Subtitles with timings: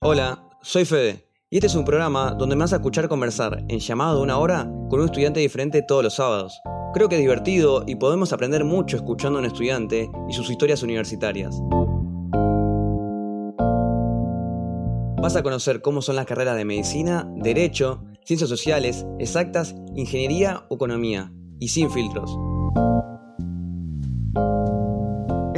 [0.00, 3.80] Hola, soy Fede y este es un programa donde me vas a escuchar conversar en
[3.80, 6.56] llamado de una hora con un estudiante diferente todos los sábados.
[6.94, 10.84] Creo que es divertido y podemos aprender mucho escuchando a un estudiante y sus historias
[10.84, 11.60] universitarias.
[15.20, 20.76] Vas a conocer cómo son las carreras de medicina, derecho, ciencias sociales, exactas, ingeniería o
[20.76, 22.30] economía, y sin filtros.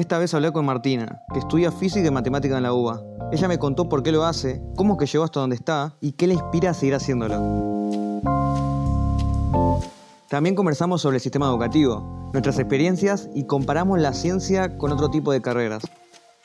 [0.01, 3.03] Esta vez hablé con Martina, que estudia física y matemática en la UBA.
[3.33, 6.13] Ella me contó por qué lo hace, cómo es que llegó hasta donde está y
[6.13, 8.23] qué le inspira a seguir haciéndolo.
[10.31, 15.33] También conversamos sobre el sistema educativo, nuestras experiencias y comparamos la ciencia con otro tipo
[15.33, 15.83] de carreras.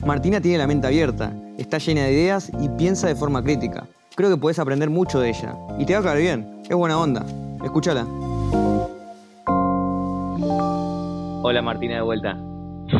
[0.04, 3.86] Martina tiene la mente abierta, está llena de ideas y piensa de forma crítica.
[4.16, 7.00] Creo que puedes aprender mucho de ella y te va a caer bien, es buena
[7.00, 7.24] onda.
[7.64, 8.06] Escúchala.
[11.42, 12.36] Hola Martina de vuelta.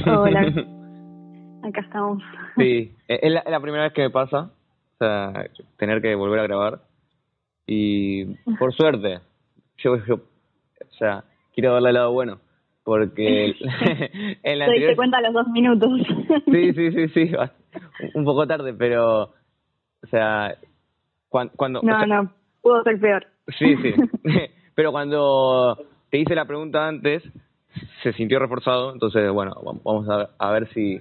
[0.07, 0.41] Hola.
[1.63, 2.23] Acá estamos.
[2.57, 4.51] Sí, es la, primera vez que me pasa,
[4.95, 5.33] o sea,
[5.79, 6.81] tener que volver a grabar.
[7.67, 8.25] Y
[8.59, 9.21] por suerte,
[9.79, 12.39] yo, o sea, quiero darle el lado bueno,
[12.85, 13.55] porque
[14.43, 15.91] en la Te cuenta los dos minutos.
[16.47, 17.33] sí, sí, sí, sí,
[18.15, 20.55] un poco tarde, pero, o sea,
[21.29, 21.81] cuando...
[21.83, 23.27] no, no, pudo ser peor.
[23.59, 23.95] Sí, sí,
[24.75, 25.77] pero cuando
[26.11, 27.23] te hice la pregunta antes,
[28.03, 31.01] se sintió reforzado, entonces, bueno, vamos a, a ver si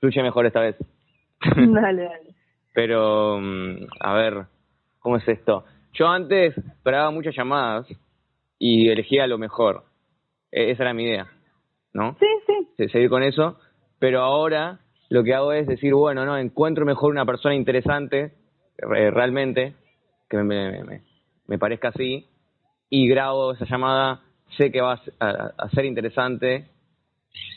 [0.00, 0.76] fluye mejor esta vez.
[1.56, 2.34] dale, dale.
[2.74, 4.46] Pero, mm, a ver,
[4.98, 5.64] ¿cómo es esto?
[5.92, 7.86] Yo antes grababa muchas llamadas
[8.58, 9.84] y elegía lo mejor.
[10.50, 11.26] E, esa era mi idea,
[11.92, 12.16] ¿no?
[12.18, 12.26] Sí,
[12.76, 12.88] sí.
[12.88, 13.58] Seguir con eso.
[13.98, 18.32] Pero ahora lo que hago es decir, bueno, no, encuentro mejor una persona interesante,
[18.78, 19.74] realmente,
[20.28, 21.02] que me, me,
[21.46, 22.26] me parezca así,
[22.88, 24.22] y grabo esa llamada,
[24.56, 26.68] sé que va a ser interesante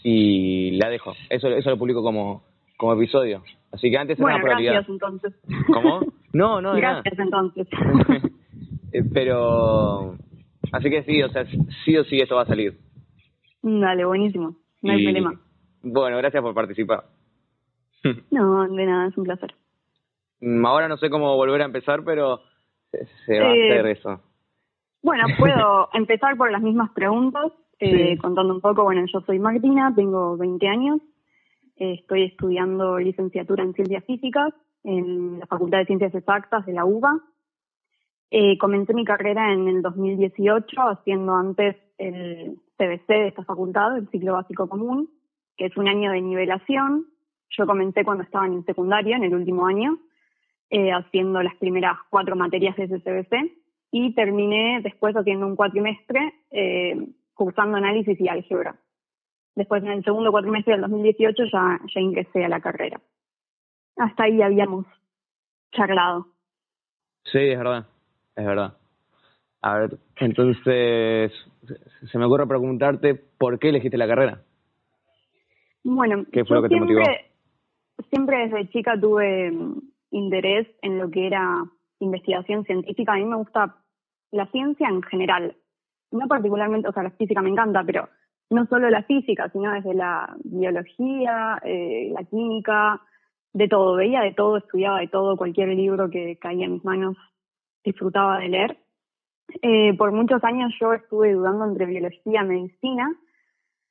[0.04, 1.14] y la dejo.
[1.30, 2.44] Eso, eso lo publico como,
[2.78, 3.44] como episodio.
[3.72, 4.74] Así que antes era una prioridad.
[4.74, 5.34] Gracias, entonces.
[5.68, 6.02] ¿Cómo?
[6.34, 7.68] No, no, Gracias, entonces.
[8.94, 10.16] Eh, pero,
[10.72, 11.46] así que sí, o sea,
[11.84, 12.78] sí o sí eso va a salir.
[13.62, 14.56] Dale, buenísimo.
[14.82, 15.42] No hay problema.
[15.82, 17.04] Bueno, gracias por participar.
[18.32, 19.54] no, de nada, es un placer.
[20.40, 22.40] Mm, ahora no sé cómo volver a empezar, pero
[23.26, 24.22] se, va a eh, hacer eso.
[25.06, 29.94] Bueno, puedo empezar por las mismas preguntas eh, contando un poco, bueno, yo soy Martina,
[29.96, 31.00] tengo 20 años,
[31.76, 34.52] eh, estoy estudiando licenciatura en Ciencias Físicas
[34.84, 37.22] en la Facultad de Ciencias Exactas de la UBA.
[38.32, 44.10] Eh, comencé mi carrera en el 2018 haciendo antes el CBC de esta facultad, el
[44.10, 45.12] ciclo básico común,
[45.56, 47.06] que es un año de nivelación.
[47.52, 50.00] Yo comencé cuando estaba en secundaria, en el último año,
[50.72, 56.34] eh, haciendo las primeras cuatro materias de ese CBC y terminé después haciendo un cuatrimestre
[56.52, 58.76] eh, cursando análisis y álgebra.
[59.56, 63.00] Después, en el segundo cuatrimestre del 2018, ya, ya ingresé a la carrera.
[63.98, 64.86] Hasta ahí habíamos
[65.72, 66.28] charlado.
[67.24, 67.86] Sí, es verdad,
[68.36, 68.78] es verdad.
[69.62, 71.32] A ver, entonces,
[72.12, 74.42] se me ocurre preguntarte por qué elegiste la carrera.
[75.84, 77.02] Bueno, ¿qué fue lo que te motivó?
[78.10, 79.54] Siempre desde chica tuve
[80.12, 81.64] interés en lo que era
[82.00, 83.14] investigación científica.
[83.14, 83.78] A mí me gusta
[84.32, 85.56] la ciencia en general,
[86.12, 88.10] no particularmente, o sea, la física me encanta, pero
[88.50, 93.02] no solo la física, sino desde la biología, eh, la química,
[93.54, 97.16] de todo, veía de todo, estudiaba de todo, cualquier libro que caía en mis manos
[97.86, 98.78] disfrutaba de leer.
[99.62, 103.16] Eh, por muchos años yo estuve dudando entre biología y medicina,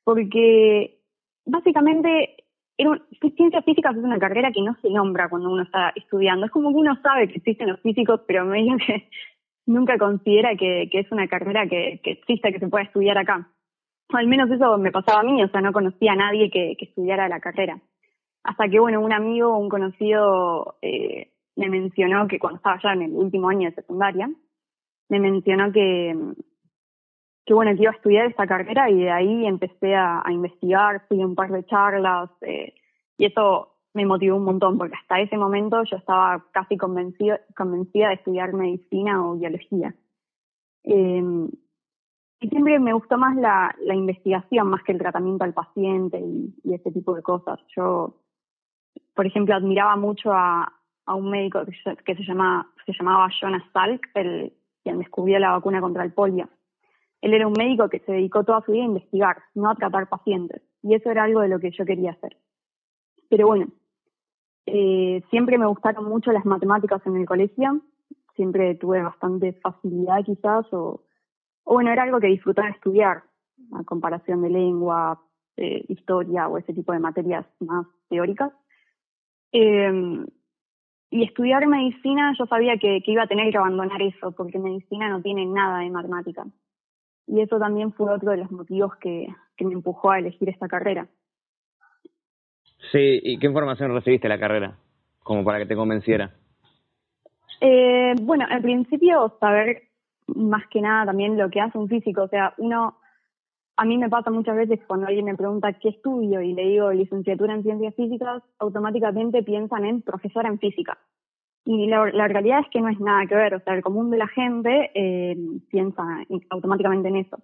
[0.03, 0.99] porque
[1.45, 2.44] básicamente
[2.77, 3.01] era
[3.35, 6.45] ciencias físicas es una carrera que no se nombra cuando uno está estudiando.
[6.45, 9.09] Es como que uno sabe que existen los físicos, pero medio que
[9.65, 13.49] nunca considera que, es una carrera que, que existe, que se pueda estudiar acá.
[14.09, 16.85] Al menos eso me pasaba a mí, o sea, no conocía a nadie que, que
[16.85, 17.79] estudiara la carrera.
[18.43, 23.03] Hasta que, bueno, un amigo, un conocido, eh, me mencionó que cuando estaba ya en
[23.03, 24.29] el último año de secundaria,
[25.09, 26.15] me mencionó que,
[27.45, 31.21] que bueno, que iba a estudiar esta carrera y de ahí empecé a, investigar, fui
[31.21, 32.73] a un par de charlas, eh,
[33.17, 38.09] y eso me motivó un montón, porque hasta ese momento yo estaba casi convencida, convencida
[38.09, 39.95] de estudiar medicina o biología.
[40.83, 41.47] Eh,
[42.41, 46.73] y siempre me gustó más la, investigación más que el tratamiento al paciente y, y
[46.73, 47.59] ese tipo de cosas.
[47.75, 48.17] Yo,
[49.13, 50.71] por ejemplo, admiraba mucho a,
[51.07, 54.53] un médico que, se, se llamaba Jonas Salk, el,
[54.83, 56.49] quien descubrió la vacuna contra el polio.
[57.21, 60.07] Él era un médico que se dedicó toda su vida a investigar, no a tratar
[60.09, 60.61] pacientes.
[60.83, 62.37] Y eso era algo de lo que yo quería hacer.
[63.29, 63.67] Pero bueno,
[64.65, 67.81] eh, siempre me gustaron mucho las matemáticas en el colegio,
[68.35, 71.01] siempre tuve bastante facilidad quizás, o,
[71.63, 73.23] o bueno, era algo que disfrutaba estudiar,
[73.73, 75.21] a comparación de lengua,
[75.57, 78.51] eh, historia o ese tipo de materias más teóricas.
[79.51, 80.25] Eh,
[81.11, 85.07] y estudiar medicina yo sabía que, que iba a tener que abandonar eso, porque medicina
[85.09, 86.45] no tiene nada de matemática.
[87.27, 89.27] Y eso también fue otro de los motivos que,
[89.57, 91.07] que me empujó a elegir esta carrera.
[92.91, 94.77] Sí, ¿y qué información recibiste de la carrera?
[95.23, 96.31] Como para que te convenciera.
[97.61, 99.83] Eh, bueno, en principio saber
[100.27, 102.23] más que nada también lo que hace un físico.
[102.23, 102.97] O sea, uno,
[103.77, 106.91] a mí me pasa muchas veces cuando alguien me pregunta qué estudio y le digo
[106.91, 110.97] licenciatura en ciencias físicas, automáticamente piensan en profesora en física.
[111.65, 113.55] Y la, realidad es que no es nada que ver.
[113.55, 115.35] O sea, el común de la gente eh,
[115.69, 116.03] piensa
[116.51, 117.39] automáticamente en eso.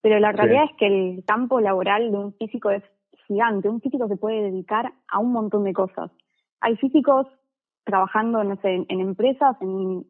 [0.00, 2.84] Pero la realidad es que el campo laboral de un físico es
[3.26, 3.68] gigante.
[3.68, 6.12] Un físico se puede dedicar a un montón de cosas.
[6.60, 7.26] Hay físicos
[7.84, 10.06] trabajando, no sé, en, empresas, en,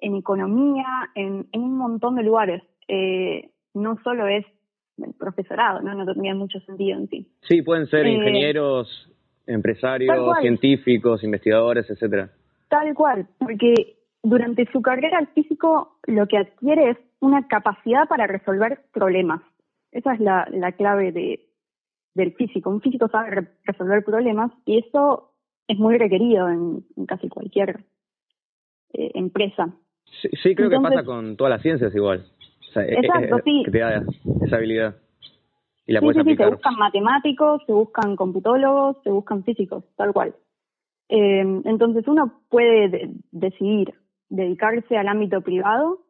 [0.00, 2.62] en economía, en, en, un montón de lugares.
[2.88, 4.46] Eh, no solo es
[4.98, 5.94] el profesorado, ¿no?
[5.94, 7.28] No tendría mucho sentido en sí.
[7.42, 9.12] Sí, pueden ser eh, ingenieros,
[9.46, 12.30] empresarios, científicos, investigadores, etcétera.
[12.68, 18.26] Tal cual, porque durante su carrera el físico lo que adquiere es una capacidad para
[18.26, 19.40] resolver problemas.
[19.92, 21.46] Esa es la, la clave de,
[22.14, 22.70] del físico.
[22.70, 25.32] Un físico sabe resolver problemas y eso
[25.68, 27.84] es muy requerido en, casi cualquier
[28.92, 29.70] eh, empresa.
[30.42, 32.24] Sí, creo que pasa con todas las ciencias igual.
[32.74, 33.62] exacto, sí.
[33.64, 34.02] Que te da
[34.44, 34.96] esa habilidad.
[35.86, 40.12] Y la sí, sí, sí, se buscan matemáticos, se buscan computólogos, se buscan físicos, tal
[40.12, 40.34] cual.
[41.08, 43.94] Eh, entonces uno puede decidir
[44.28, 46.06] dedicarse al ámbito privado,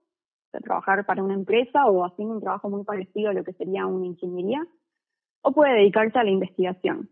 [0.63, 4.07] trabajar para una empresa o haciendo un trabajo muy parecido a lo que sería una
[4.07, 4.67] ingeniería,
[5.43, 7.11] o puede dedicarse a la investigación.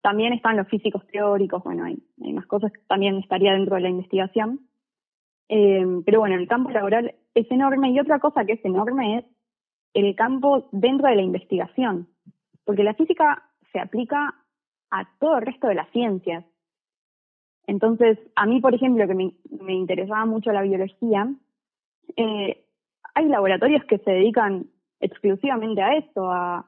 [0.00, 2.02] También están los físicos teóricos, bueno, hay,
[2.32, 4.60] más cosas que también estaría dentro de la investigación.
[5.48, 9.24] Eh, pero bueno, el campo laboral es enorme y otra cosa que es enorme es
[9.94, 12.08] el campo dentro de la investigación,
[12.64, 14.34] porque la física se aplica
[14.90, 16.44] a todo el resto de las ciencias.
[17.66, 19.32] Entonces, a mí, por ejemplo, que me,
[19.62, 21.28] me interesaba mucho la biología,
[22.16, 22.64] eh,
[23.14, 24.66] hay laboratorios que se dedican
[25.00, 26.66] exclusivamente a eso, a,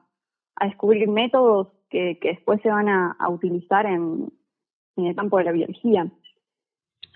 [0.55, 4.31] a descubrir métodos que, después se van a, utilizar en,
[4.97, 6.07] el campo de la biología.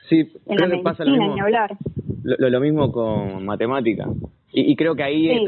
[0.07, 1.77] Sí, en creo la que pasa lo mismo, hablar.
[2.23, 4.07] Lo, mismo con matemática.
[4.51, 5.41] Y, creo que ahí es,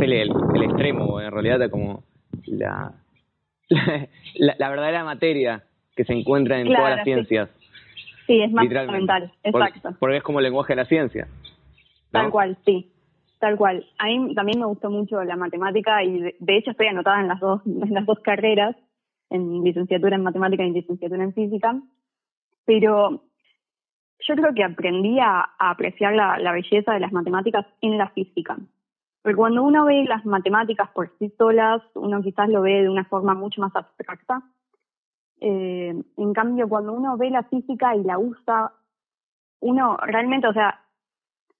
[0.00, 2.04] el, el, extremo, en realidad, como
[2.46, 2.92] la,
[4.34, 5.64] la, verdadera materia
[5.96, 7.50] que se encuentra en todas las ciencias.
[8.26, 9.94] Sí, es más fundamental, exacto.
[9.98, 11.28] Porque, es como el lenguaje de la ciencia.
[12.10, 12.90] Tal cual, sí.
[13.38, 13.84] Tal cual.
[13.98, 17.40] A mí también me gustó mucho la matemática y de, hecho estoy anotada en las
[17.40, 18.76] dos, en las dos carreras,
[19.30, 21.80] en licenciatura en matemática y licenciatura en física,
[22.64, 23.22] pero
[24.26, 28.56] yo creo que aprendí a, apreciar la, belleza de las matemáticas en la física.
[29.22, 33.04] Porque cuando uno ve las matemáticas por sí solas, uno quizás lo ve de una
[33.04, 34.42] forma mucho más abstracta.
[35.46, 38.72] Eh, en cambio, cuando uno ve la física y la usa,
[39.60, 40.80] uno realmente, o sea,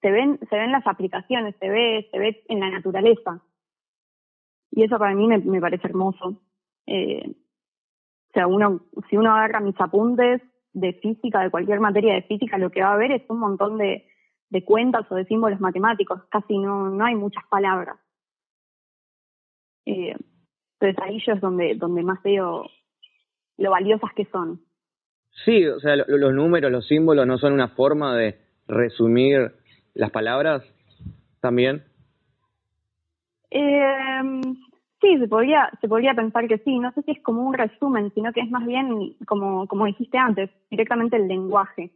[0.00, 3.42] se ven, se ven las aplicaciones, se ve, se ve en la naturaleza.
[4.70, 6.40] Y eso para mí me, parece hermoso.
[6.86, 10.40] Eh, o sea, uno, si uno agarra mis apuntes
[10.72, 13.76] de física, de cualquier materia de física, lo que va a ver es un montón
[13.76, 14.08] de,
[14.48, 17.98] de cuentas o de símbolos matemáticos, casi no, no hay muchas palabras.
[19.84, 20.16] Eh,
[20.80, 22.64] entonces ahí yo es donde, donde más veo
[23.58, 24.60] lo valiosas que son.
[25.44, 29.52] Sí, o sea, los números, los símbolos no son una forma de resumir
[29.94, 30.62] las palabras
[31.40, 31.84] también?
[33.50, 34.40] Eh,
[35.00, 36.78] sí, se podría, se podría pensar que sí.
[36.78, 40.18] No sé si es como un resumen, sino que es más bien, como, como dijiste
[40.18, 41.90] antes, directamente el lenguaje.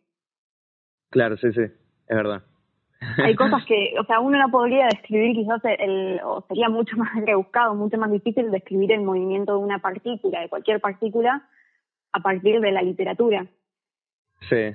[1.10, 2.42] Claro, sí, sí, es verdad.
[3.00, 7.14] Hay cosas que, o sea, uno no podría describir quizás el, o sería mucho más
[7.24, 11.48] rebuscado, mucho más difícil describir el movimiento de una partícula, de cualquier partícula,
[12.12, 13.46] a partir de la literatura.
[14.48, 14.74] Sí,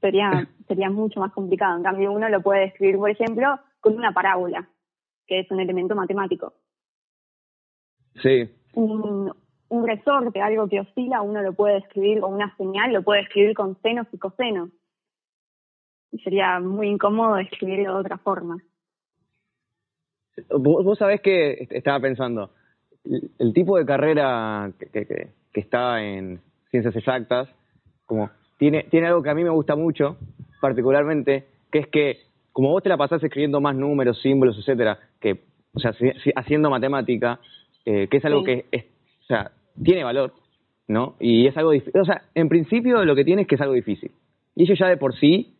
[0.00, 1.76] sería, sería mucho más complicado.
[1.76, 4.68] En cambio, uno lo puede describir, por ejemplo, con una parábola,
[5.26, 6.54] que es un elemento matemático.
[8.22, 8.50] Sí.
[8.74, 9.32] Un,
[9.68, 13.54] un resorte, algo que oscila, uno lo puede describir con una señal, lo puede escribir
[13.54, 14.70] con senos y cosenos.
[16.12, 18.56] Y sería muy incómodo describirlo de otra forma.
[20.50, 22.50] Vos, vos sabés que estaba pensando,
[23.38, 27.48] el, tipo de carrera que, que, que está en ciencias exactas,
[28.04, 30.16] como tiene, tiene algo que a mí me gusta mucho,
[30.60, 35.40] particularmente, que es que como vos te la pasás escribiendo más números, símbolos, etcétera, que,
[35.74, 35.92] o sea,
[36.36, 37.38] haciendo matemática,
[37.84, 39.50] eh, que es algo que, es, o sea,
[39.82, 40.32] tiene valor,
[40.88, 41.16] ¿no?
[41.20, 42.00] Y es algo difícil.
[42.00, 44.10] O sea, en principio lo que tiene es que es algo difícil.
[44.54, 45.55] Y eso ya de por sí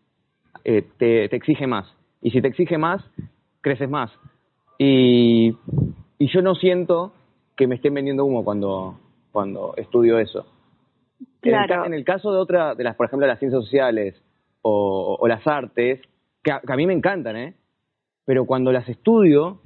[0.65, 1.87] eh, te, te, exige más.
[2.21, 3.03] Y si te exige más,
[3.61, 4.11] creces más.
[4.79, 5.57] Y,
[6.19, 7.13] y yo no siento
[7.57, 8.99] que me estén vendiendo humo cuando,
[9.33, 10.47] cuando estudio eso.
[11.41, 11.87] Claro.
[11.87, 14.23] En el, caso de otra, de las, por ejemplo, las ciencias sociales
[14.63, 16.01] o, las artes,
[16.43, 17.55] que a, mí me encantan, ¿eh?
[18.25, 19.61] Pero cuando las estudio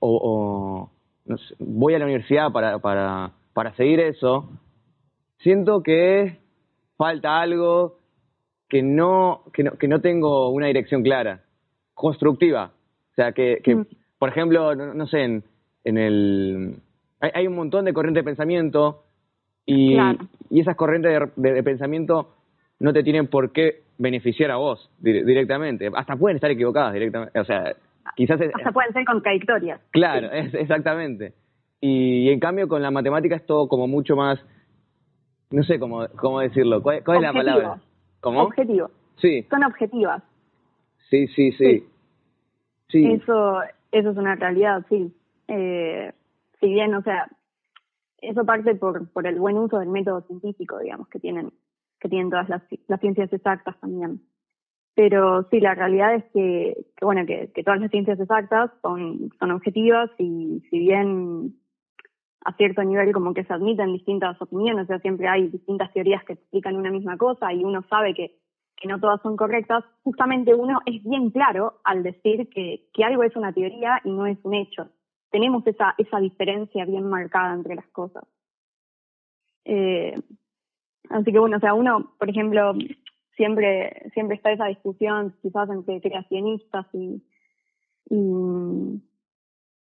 [0.00, 0.90] o,
[1.58, 4.50] voy a la universidad para, para, para seguir eso,
[5.38, 6.38] siento que
[6.96, 7.97] falta algo
[8.68, 11.40] que no, que no, que no tengo una dirección clara,
[11.94, 12.72] constructiva.
[13.12, 13.86] O sea, que, que mm.
[14.18, 15.44] por ejemplo, no, sé, en,
[15.84, 16.74] en el...
[17.20, 19.04] Hay, hay, un montón de corrientes de pensamiento
[19.66, 19.98] y,
[20.50, 22.34] y esas corrientes de, pensamiento
[22.78, 25.90] no te tienen por qué beneficiar a vos directamente.
[25.94, 27.38] Hasta pueden estar equivocadas directamente.
[27.38, 27.74] O sea,
[28.14, 28.40] quizás...
[28.40, 29.80] Hasta pueden ser contradictorias.
[29.90, 31.34] Claro, es, exactamente.
[31.80, 34.38] Y, en cambio con la matemática es todo como mucho más...
[35.50, 36.82] No sé cómo, cómo decirlo.
[36.82, 37.80] ¿Cuál, es la palabra?
[38.20, 38.42] ¿Cómo?
[38.42, 38.90] Objetivo.
[39.16, 39.46] Sí.
[39.50, 40.22] Son objetivas.
[41.10, 41.86] Sí, sí, sí.
[42.88, 43.12] sí.
[43.12, 43.60] Eso,
[43.92, 45.12] eso es una realidad, sí.
[45.48, 46.12] Eh,
[46.60, 47.28] si bien, o sea,
[48.20, 51.52] eso parte por, por el buen uso del método científico, digamos, que tienen,
[52.00, 54.20] que tienen todas las, las ciencias exactas también.
[54.94, 59.30] Pero sí, la realidad es que, que bueno, que, que, todas las ciencias exactas son,
[59.38, 61.54] son objetivas y si bien
[62.44, 66.24] a cierto nivel como que se admiten distintas opiniones, o sea, siempre hay distintas teorías
[66.24, 68.38] que explican una misma cosa y uno sabe que,
[68.76, 73.22] que no todas son correctas, justamente uno es bien claro al decir que, que algo
[73.24, 74.88] es una teoría y no es un hecho
[75.30, 78.24] tenemos esa, esa diferencia bien marcada entre las cosas.
[79.64, 80.14] Eh,
[81.10, 82.72] así que bueno, o sea, uno, por ejemplo,
[83.36, 87.22] siempre, siempre está esa discusión quizás entre creacionistas y,
[88.10, 89.02] y,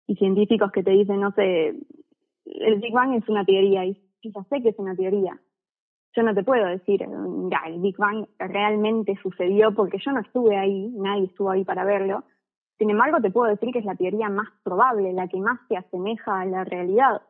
[0.07, 1.75] y científicos que te dicen, no sé,
[2.55, 5.39] el Big Bang es una teoría y ya sé que es una teoría.
[6.17, 10.57] Yo no te puedo decir, ya, el Big Bang realmente sucedió porque yo no estuve
[10.57, 12.25] ahí, nadie estuvo ahí para verlo,
[12.81, 15.77] sin embargo, te puedo decir que es la teoría más probable, la que más se
[15.77, 17.21] asemeja a la realidad,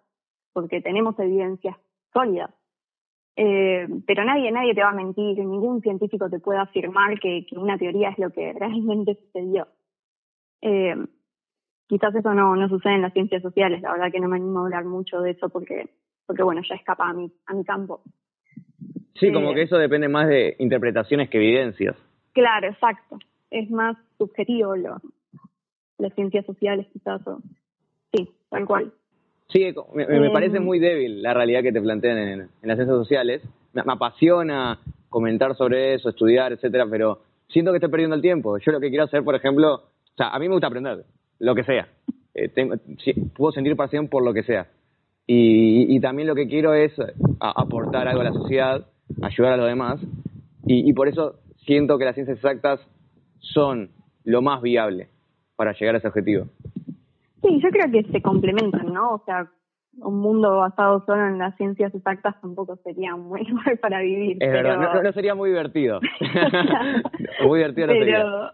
[0.53, 1.77] porque tenemos evidencias
[2.13, 2.55] sólidas.
[3.35, 7.77] Eh, pero nadie, nadie te va a mentir, ningún científico te puede afirmar que, una
[7.79, 9.67] teoría es lo que realmente sucedió.
[10.63, 10.95] Eh,
[11.91, 14.61] quizás eso no, no sucede en las ciencias sociales, la verdad que no me animo
[14.61, 15.91] a hablar mucho de eso porque,
[16.25, 18.01] porque bueno, ya escapa a mi, a mi campo.
[19.19, 21.97] Sí, como eh, que eso depende más de interpretaciones que evidencias.
[22.33, 23.19] Claro, exacto.
[23.51, 25.01] Es más subjetivo lo,
[25.99, 27.41] las ciencias sociales quizás, o,
[28.15, 28.93] sí, tal cual.
[29.49, 32.99] Sí, me, me parece em, muy débil la realidad que te plantean en, las ciencias
[32.99, 33.43] sociales.
[33.73, 34.79] Me, apasiona
[35.09, 38.59] comentar sobre eso, estudiar, etcétera, pero siento que estoy perdiendo el tiempo.
[38.59, 41.05] Yo lo que quiero hacer, por ejemplo, o sea, a mí me gusta aprender,
[41.41, 41.89] lo que sea.
[42.35, 42.77] Eh, tengo,
[43.35, 44.69] puedo sentir pasión por lo que sea.
[45.27, 46.93] Y, y, también lo que quiero es
[47.39, 48.87] aportar algo a la sociedad,
[49.23, 50.01] ayudar a los demás.
[50.65, 52.81] Y, y por eso siento que las ciencias exactas
[53.39, 53.91] son
[54.25, 55.09] lo más viable
[55.57, 56.47] para llegar a ese objetivo.
[57.43, 59.15] Sí, yo creo que se complementan, ¿no?
[59.15, 59.49] O sea,
[59.99, 64.37] un mundo basado solo en las ciencias exactas tampoco sería muy mal para vivir.
[64.41, 66.01] Es verdad, no, sería muy divertido.
[67.45, 68.53] muy divertido no pero, sería.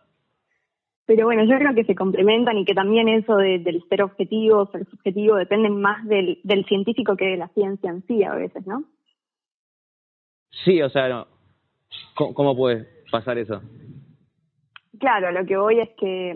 [1.06, 4.66] Pero bueno, yo creo que se complementan y que también eso de, del ser objetivo,
[4.72, 8.66] ser subjetivo, depende más del, del científico que de la ciencia en sí a veces,
[8.66, 8.84] ¿no?
[10.64, 11.26] Sí, o sea, no.
[12.14, 13.62] ¿Cómo puede pasar eso?
[14.98, 16.34] Claro, lo que voy es que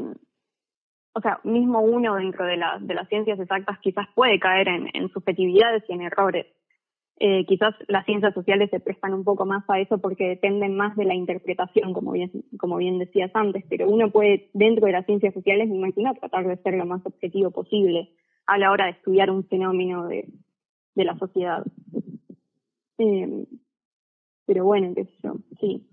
[1.12, 5.82] o sea, mismo uno dentro de, de las ciencias exactas quizás puede caer en, subjetividades
[5.88, 6.46] y en errores.
[7.22, 10.96] Eh, quizás las ciencias sociales se prestan un poco más a eso porque dependen más
[10.96, 15.04] de la interpretación, como bien, como bien decías antes, pero uno puede, dentro de las
[15.04, 18.08] ciencias sociales, me imagino, tratar de ser lo más objetivo posible
[18.46, 20.28] a la hora de estudiar un fenómeno de,
[20.94, 21.62] de la sociedad.
[22.96, 23.44] Eh,
[24.46, 25.86] pero bueno, qué sé yo, sí.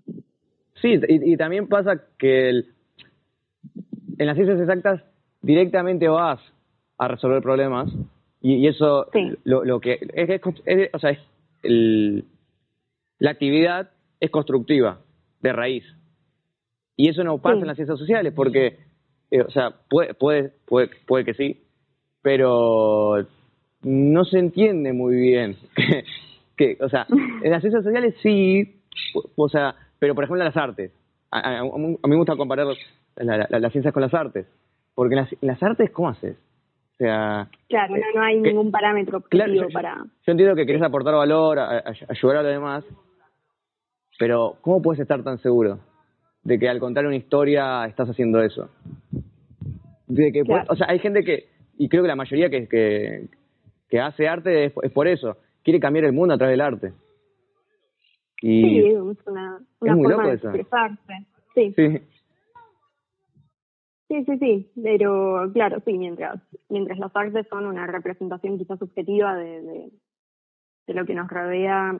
[0.80, 5.02] Sí, y, y también pasa que en las ciencias exactas
[5.42, 6.40] directamente vas
[6.96, 7.92] a resolver problemas
[8.40, 9.06] y, eso
[9.44, 10.40] lo, lo, que es,
[10.92, 11.18] o sea es
[11.62, 12.24] el,
[13.18, 13.90] la actividad
[14.20, 15.00] es constructiva
[15.40, 15.84] de raíz
[16.96, 18.78] y eso no pasa en las ciencias sociales porque
[19.30, 21.64] eh, o sea puede, puede puede puede que sí
[22.22, 23.26] pero
[23.82, 25.56] no se entiende muy bien
[26.56, 27.06] que, o sea
[27.42, 28.82] en las ciencias sociales sí
[29.36, 30.92] o sea pero por ejemplo en las artes
[31.30, 32.66] a, a mí me gusta comparar
[33.16, 34.46] las ciencias con las artes.
[34.94, 36.36] Porque en las, artes, ¿cómo haces?
[36.98, 40.04] O sea, claro, no, hay ningún parámetro objetivo para...
[40.26, 42.84] Yo entiendo que querés aportar valor, ayudar a los demás,
[44.18, 45.78] pero ¿cómo puedes estar tan seguro
[46.42, 48.68] de que al contar una historia estás haciendo eso?
[50.08, 53.28] De que, O sea, hay gente que, y creo que la mayoría que, que,
[53.88, 56.94] que hace arte es, por eso, quiere cambiar el mundo a través del arte.
[58.42, 61.26] Y sí, es una, una forma de expresarse.
[61.54, 61.72] Sí.
[61.76, 62.00] sí.
[64.08, 69.36] Sí, sí, sí, pero claro, sí, mientras, mientras las artes son una representación quizás subjetiva
[69.36, 69.90] de,
[70.86, 71.98] de, lo que nos rodea,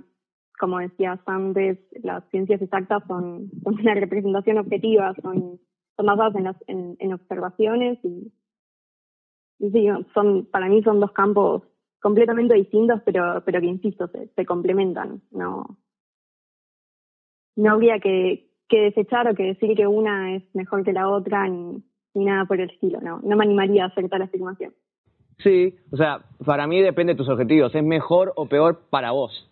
[0.59, 5.61] como decías antes, las ciencias exactas son, una representación objetiva, son,
[5.97, 8.33] son basadas en, las, en, observaciones y,
[9.59, 11.63] sí, son, para mí son dos campos
[12.01, 15.79] completamente distintos, pero, pero que insisto, se, se complementan, no,
[17.55, 21.47] no habría que, que desechar o que decir que una es mejor que la otra
[21.49, 21.85] ni,
[22.15, 24.73] ni nada por el estilo, no, no me animaría a hacer tal afirmación.
[25.39, 29.49] Sí, o sea, para mí depende de tus objetivos, es mejor o peor para vos.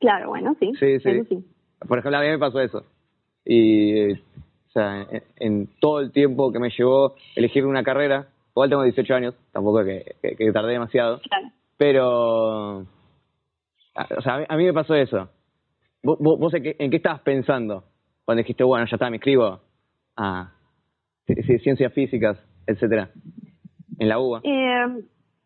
[0.00, 0.72] Claro, bueno, sí.
[0.78, 1.44] Sí, sí.
[1.86, 2.82] Por ejemplo, a mí me pasó eso.
[3.44, 8.82] Y, o sea, en, todo el tiempo que me llevó elegir una carrera, igual tengo
[8.82, 11.48] 18 años, tampoco que, que, tardé demasiado, claro.
[11.76, 15.28] pero, o sea, a mí, me pasó eso.
[16.02, 17.84] ¿Vos, vos, en, qué, estabas pensando
[18.24, 19.60] cuando dijiste, bueno, ya está, me escribo
[20.16, 20.55] a
[21.26, 23.10] ciencias físicas, etcétera,
[23.98, 24.40] en la UBA?
[24.44, 25.04] Eh,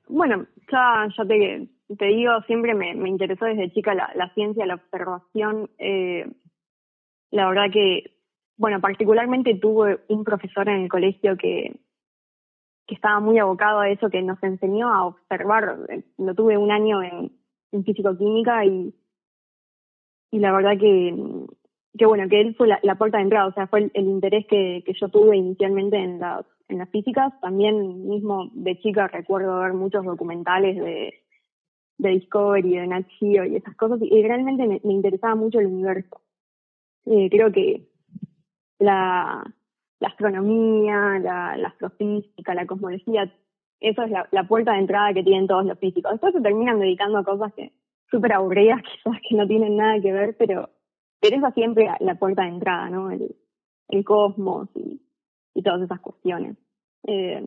[0.08, 5.70] bueno, ya, te, digo, siempre me, interesó desde chica la, la ciencia, la observación.
[5.78, 6.30] Eh,
[7.30, 8.12] la verdad que,
[8.56, 11.80] bueno, particularmente tuve un profesor en el colegio que,
[12.86, 15.78] que estaba muy abocado a eso, que nos enseñó a observar.
[16.18, 17.32] Lo tuve un año en,
[17.72, 18.94] en físico-química y,
[20.32, 21.14] y la verdad que,
[21.96, 24.82] que bueno, que él fue la, puerta de entrada, o sea, fue el, interés que,
[24.86, 27.32] que yo tuve inicialmente en las, en las físicas.
[27.40, 31.14] También mismo de chica recuerdo ver muchos documentales de
[32.00, 36.20] de Discovery, de Nat y esas cosas, y realmente me, interesaba mucho el universo.
[37.06, 37.88] Eh, creo que
[38.78, 39.44] la,
[40.00, 43.32] astronomía, la, la, astrofísica, la cosmología,
[43.80, 46.12] eso es la, la, puerta de entrada que tienen todos los físicos.
[46.12, 47.72] Después se terminan dedicando a cosas que
[48.10, 50.70] súper aburridas, quizás que no tienen nada que ver, pero,
[51.20, 53.10] pero esa siempre la, puerta de entrada, ¿no?
[53.10, 53.36] El,
[53.88, 55.00] el cosmos y,
[55.54, 56.56] y todas esas cuestiones.
[57.06, 57.44] Eh,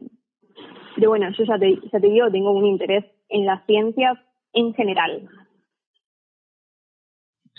[0.96, 4.18] pero bueno, yo ya te, ya te digo, tengo un interés en las ciencias
[4.53, 5.27] en general.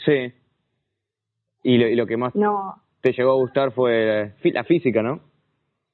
[0.04, 0.32] Sí.
[1.62, 2.32] Y lo, y lo que más
[3.00, 5.20] te llegó a gustar fue la física, ¿no?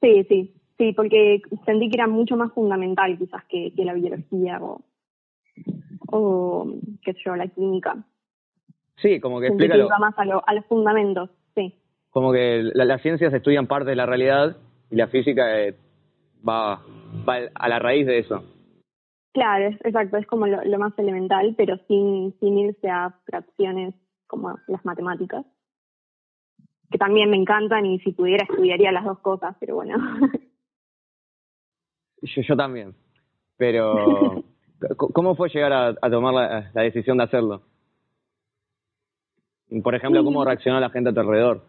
[0.00, 4.58] Sí, sí, sí, porque sentí que era mucho más fundamental quizás que, que la biología
[4.62, 4.80] o,
[6.06, 8.04] o, qué sé yo, la química.
[9.02, 11.74] Sí, como que explica iba más a, a, los fundamentos, sí.
[12.10, 14.56] Como que las ciencias estudian parte de la realidad
[14.90, 15.74] y la física eh,
[16.46, 16.82] va,
[17.28, 18.42] va a la raíz de eso.
[19.32, 23.94] Claro, es, exacto, es como lo, más elemental, pero sin, sin irse a fracciones
[24.26, 25.46] como las matemáticas,
[26.90, 29.96] que también me encantan y si pudiera estudiaría las dos cosas, pero bueno.
[32.22, 32.94] Yo, yo también,
[33.56, 34.44] pero
[34.96, 37.62] ¿cómo fue llegar a, a tomar la, la, decisión de hacerlo?
[39.82, 41.62] Por ejemplo, ¿cómo reaccionó la gente a tu alrededor?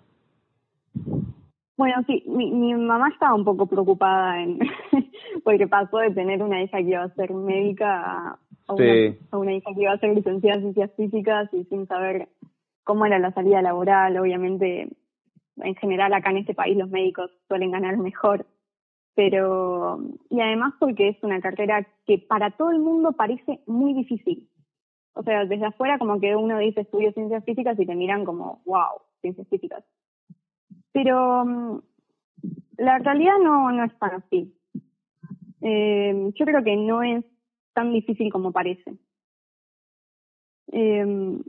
[1.78, 4.60] Bueno, sí, mi, mi mamá estaba un poco preocupada en
[5.44, 8.38] porque pasó de tener una hija que iba a ser médica
[8.68, 8.74] a,
[9.38, 12.30] una, hija que iba a ser licenciada en ciencias físicas y sin saber
[12.84, 14.18] cómo era la salida laboral.
[14.18, 14.90] Obviamente,
[15.58, 18.46] en general acá en este país los médicos suelen ganar mejor,
[19.16, 24.48] pero y además porque es una carrera que para todo el mundo parece muy difícil.
[25.14, 28.62] O sea, desde afuera como que uno dice estudio ciencias físicas y te miran como,
[28.66, 29.84] wow, ciencias físicas.
[30.92, 31.82] Pero mm,
[32.78, 34.56] la realidad no, no es tan así.
[35.62, 37.24] Eh, yo creo que no es
[37.74, 38.96] tan difícil como parece.
[40.72, 41.40] Eh,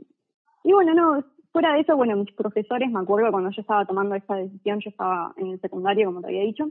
[0.63, 4.15] y bueno, no, fuera de eso, bueno, mis profesores, me acuerdo cuando yo estaba tomando
[4.15, 6.69] esta decisión, yo estaba en el secundario, como te había dicho,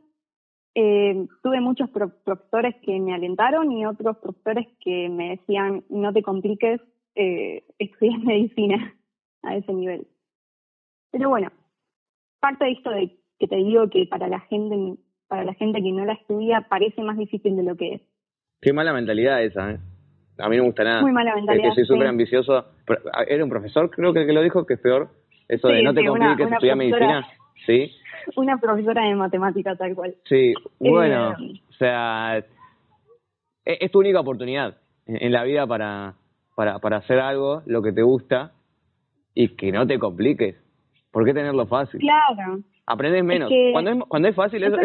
[0.75, 6.23] eh, tuve muchos profesores que me alentaron y otros profesores que me decían, no te
[6.23, 6.81] compliques,
[7.15, 8.95] eh, estudiar medicina
[9.43, 10.07] a ese nivel.
[11.11, 11.51] Pero bueno,
[12.41, 14.97] parte de esto de que te digo que para la gente
[15.29, 18.03] para la gente que no la estudia parece más difícil de lo que es.
[18.61, 19.79] Qué mala mentalidad esa, ¿eh?
[20.39, 21.01] A mí no me gusta nada.
[21.01, 21.71] Muy mala mentalidad.
[21.71, 22.67] que soy súper ambicioso.
[23.27, 25.09] Era un profesor, creo que, que lo dijo, que es peor.
[25.49, 27.27] Eso de no te compliques, estudiar medicina.
[27.67, 27.93] Sí.
[28.37, 30.15] Una profesora de matemáticas, tal cual.
[30.25, 32.45] Sí, bueno, eh, o sea, es,
[33.65, 36.15] es, tu única oportunidad en, la vida para,
[36.55, 38.53] para, para hacer algo, lo que te gusta,
[39.35, 40.57] y que no te compliques.
[41.11, 42.01] ¿Por qué tenerlo fácil?
[42.01, 42.61] Claro.
[42.87, 43.51] Aprendes menos.
[43.73, 44.77] cuando, es, cuando es fácil, eso,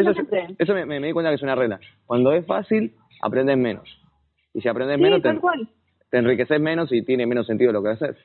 [0.60, 1.80] eso, me, me, di cuenta que es una regla.
[2.06, 3.84] Cuando es fácil, aprendes menos.
[4.54, 5.34] Y si aprendes menos, te,
[6.12, 8.16] te, enriqueces menos y tiene menos sentido lo que haces.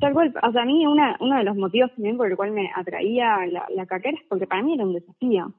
[0.00, 0.34] Tal cual.
[0.42, 3.46] O sea, a mí una, uno de los motivos también por el cual me atraía
[3.46, 5.52] la, la carrera es porque para mí era un desafío.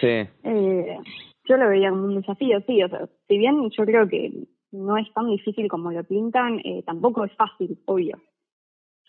[0.00, 0.28] Sí.
[0.44, 0.98] Eh,
[1.44, 2.82] yo lo veía como un desafío, sí.
[2.82, 4.32] O sea, si bien yo creo que
[4.72, 8.18] no es tan difícil como lo pintan, eh, tampoco es fácil, obvio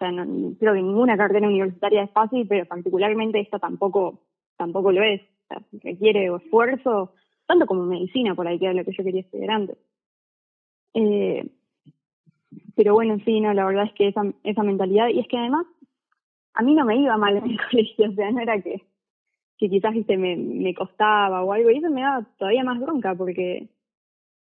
[0.01, 4.21] sea, no, creo que ninguna carrera universitaria es fácil, pero particularmente esta tampoco,
[4.57, 5.21] tampoco lo es.
[5.21, 7.13] O sea, requiere esfuerzo,
[7.45, 9.77] tanto como medicina, por ahí que era lo que yo quería estudiar antes.
[10.95, 11.47] Eh,
[12.81, 15.67] pero bueno, sí, no, la verdad es que esa, esa mentalidad, y es que además
[16.55, 18.81] a mí no me iba mal en el colegio, o sea, no era que,
[19.59, 23.13] que quizás ¿viste, me, me costaba o algo, y eso me da todavía más bronca,
[23.13, 23.67] porque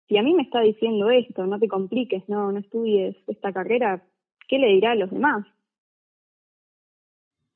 [0.07, 4.01] si a mí me está diciendo esto, no te compliques, no, no estudies esta carrera,
[4.47, 5.45] ¿qué le dirá a los demás?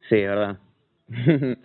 [0.08, 0.60] Sí, verdad.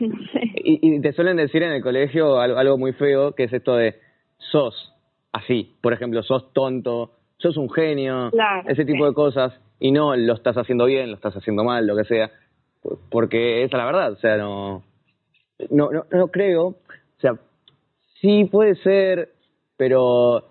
[0.00, 3.74] y, y, te suelen decir en el colegio algo, algo, muy feo, que es esto
[3.74, 3.94] de
[4.36, 4.92] sos
[5.32, 8.30] así, por ejemplo, sos tonto, sos un genio,
[8.66, 11.96] ese tipo de cosas, y no lo estás haciendo bien, lo estás haciendo mal, lo
[11.96, 12.30] que sea,
[13.10, 14.82] porque esa es la verdad, o sea, no,
[15.70, 17.38] no, no, no creo, o sea,
[18.20, 19.30] sí puede ser,
[19.76, 20.44] pero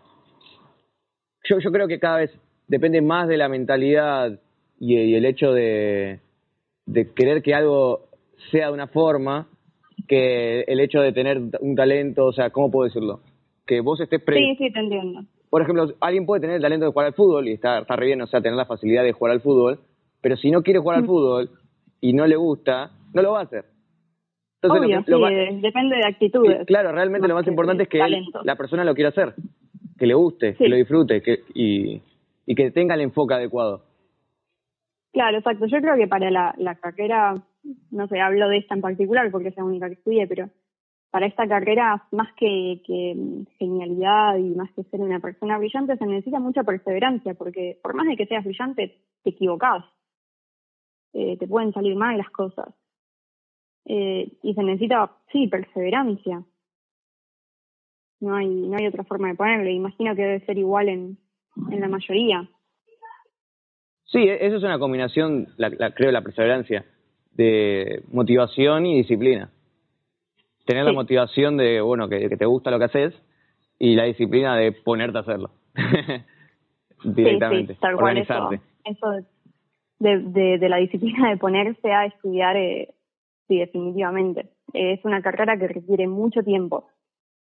[1.44, 2.32] yo, yo creo que cada vez
[2.68, 4.40] depende más de la mentalidad
[4.80, 6.20] y, y el hecho de,
[6.86, 8.08] de querer que algo
[8.52, 9.48] sea de una forma
[10.08, 13.22] que el hecho de tener un talento, o sea, ¿cómo puedo decirlo?
[13.66, 15.22] Que vos estés pre Sí, sí, te entiendo.
[15.50, 18.08] Por ejemplo, alguien puede tener el talento de jugar al fútbol y está, está re
[18.08, 19.80] bien, o sea, tener la facilidad de jugar al fútbol,
[20.22, 21.08] pero si no quiere jugar al mm.
[21.08, 21.50] fútbol
[22.02, 23.66] y no le gusta, no lo va a hacer.
[24.62, 26.66] Entonces, Obvio, sí, depende de actitudes.
[26.66, 28.02] Claro, realmente lo más importante es que
[28.44, 29.36] la persona lo quiera hacer,
[29.98, 32.02] que le guste, que lo disfrute que, y,
[32.46, 33.84] y que tenga el enfoque adecuado.
[35.14, 35.68] Claro, exacto.
[35.68, 37.36] Yo creo que para la, la carrera,
[37.92, 40.50] no sé, hablo de esta en particular porque es la única que estudié, pero
[41.12, 43.16] para esta carrera, más que, que
[43.58, 48.08] genialidad y más que ser una persona brillante, se necesita mucha perseverancia, porque por más
[48.08, 49.86] de que seas brillante, te equivocás.
[51.14, 52.74] Eh, te pueden salir mal las cosas.
[53.86, 56.44] Eh, y se necesita, sí, perseverancia.
[58.20, 59.72] No hay, no hay otra forma de ponerle.
[59.72, 61.18] Imagino que debe ser igual en,
[61.72, 62.50] en la mayoría.
[64.06, 66.86] Sí, e-, eso es una combinación, la, la, creo, la perseverancia,
[67.32, 69.52] de motivación y disciplina.
[70.68, 70.88] Tener sí.
[70.90, 73.14] la motivación de, bueno, que, que, te gusta lo que haces
[73.80, 75.52] y la disciplina de ponerte a hacerlo.
[77.04, 78.60] Directamente, sí, sí, tal organizarte.
[78.84, 79.28] Eso, eso
[80.00, 82.94] de, de, de, la disciplina de ponerse a estudiar, eh,
[83.48, 84.50] sí, definitivamente.
[84.74, 86.90] Eh, es una carrera que requiere mucho tiempo,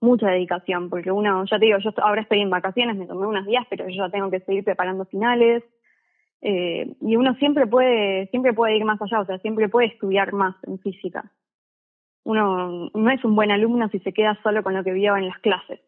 [0.01, 3.45] mucha dedicación, porque uno, ya te digo, yo ahora estoy en vacaciones, me tomé unos
[3.45, 5.63] días, pero yo ya tengo que seguir preparando finales,
[6.41, 10.33] eh, y uno siempre puede, siempre puede ir más allá, o sea, siempre puede estudiar
[10.33, 11.31] más en física.
[12.25, 15.27] Uno no es un buen alumno si se queda solo con lo que vio en
[15.27, 15.81] las clases.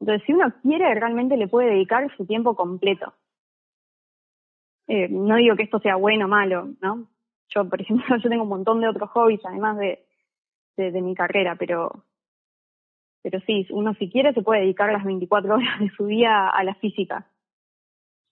[0.00, 3.12] Entonces, si uno quiere, realmente le puede dedicar su tiempo completo.
[4.86, 7.08] Eh, no digo que esto sea bueno o malo, ¿no?
[7.50, 10.04] Yo, por ejemplo, yo tengo un montón de otros hobbies, además de,
[10.76, 12.04] de, de mi carrera, pero,
[13.22, 16.64] pero sí, uno si quiere se puede dedicar las 24 horas de su día a
[16.64, 17.26] la física.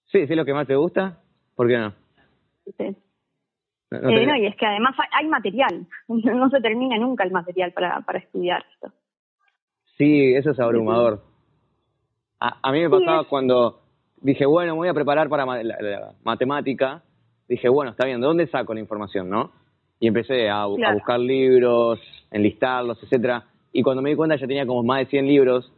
[0.07, 1.21] Sí, ¿sí es lo que más te gusta?
[1.57, 1.93] ¿Por qué no?
[2.79, 2.97] Sí.
[3.91, 7.31] No, no, eh, no, y es que además hay material, no se termina nunca el
[7.31, 8.93] material para, para estudiar esto.
[9.97, 11.23] Sí, eso es abrumador.
[12.41, 13.81] A, a mí me pasaba sí, cuando
[14.21, 17.03] dije, bueno, me voy a preparar para la, la, matemática,
[17.49, 19.53] dije, bueno, está bien, ¿de dónde saco la información, no?
[19.99, 20.91] Y empecé a, claro.
[20.91, 25.07] a buscar libros, enlistarlos, etcétera, y cuando me di cuenta ya tenía como más de
[25.07, 25.73] 100 libros,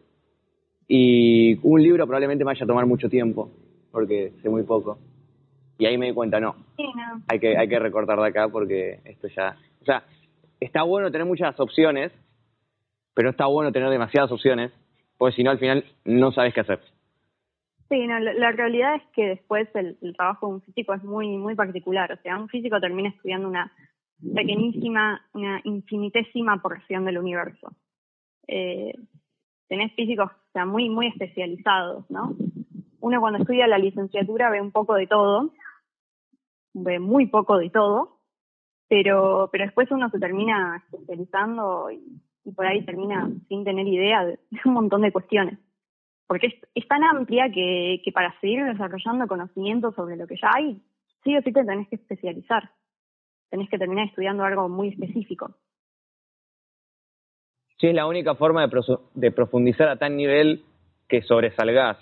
[0.88, 3.51] y un libro probablemente me vaya a tomar mucho tiempo
[3.90, 4.99] porque sé muy poco.
[5.79, 7.23] Y ahí me di cuenta, no, sí, no.
[7.29, 9.57] Hay, que, hay que recortar de acá porque esto ya...
[9.81, 10.03] O sea,
[10.59, 12.12] está bueno tener muchas opciones,
[13.14, 14.73] pero está bueno tener demasiadas opciones,
[15.17, 16.81] porque si no al final no sabes qué hacer.
[17.88, 21.03] Sí, no, la, la realidad es que después el, el, trabajo de un físico es
[21.05, 22.12] muy muy particular.
[22.12, 23.73] O sea, un físico termina estudiando una
[24.35, 27.73] pequeñísima, una infinitésima porción del universo.
[28.47, 28.93] Eh,
[29.69, 32.37] tenés físicos o sea, muy muy especializados, ¿no?
[33.01, 35.51] uno cuando estudia la licenciatura ve un poco de todo,
[36.74, 38.18] ve muy poco de todo,
[38.88, 44.24] pero, pero después uno se termina especializando y, y por ahí termina sin tener idea
[44.24, 45.59] de, un montón de cuestiones.
[46.26, 50.50] Porque es, es tan amplia que, que para seguir desarrollando conocimientos sobre lo que ya
[50.54, 50.83] hay,
[51.24, 52.70] sí o sí te tenés que especializar.
[53.50, 55.54] Tenés que terminar estudiando algo muy específico.
[57.78, 60.64] Sí, es la única forma de, de profundizar a tal nivel
[61.09, 61.96] que sobresalgas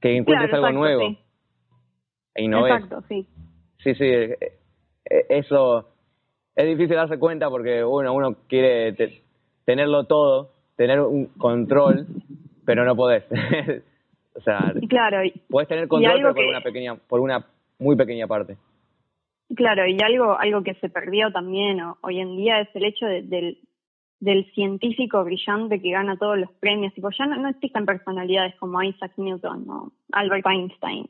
[0.00, 1.08] que encuentres claro, algo nuevo.
[1.08, 1.18] Sí.
[2.34, 2.74] E innoves.
[2.74, 3.26] Exacto, sí.
[3.78, 4.38] Sí, sí, eh,
[5.08, 5.88] eh, eso
[6.54, 9.22] es difícil darse cuenta porque bueno, uno quiere te,
[9.64, 12.06] tenerlo todo, tener un control,
[12.64, 13.24] pero no podés.
[14.34, 16.50] o sea, claro, puedes tener control pero por que...
[16.50, 17.46] una pequeña por una
[17.78, 18.56] muy pequeña parte.
[19.54, 23.06] Claro, y algo algo que se perdió también o, hoy en día es el hecho
[23.06, 23.58] de, del
[24.20, 26.92] del científico brillante que gana todos los premios.
[26.94, 31.08] Tipo, ya no, no existen personalidades como Isaac Newton o Albert Einstein.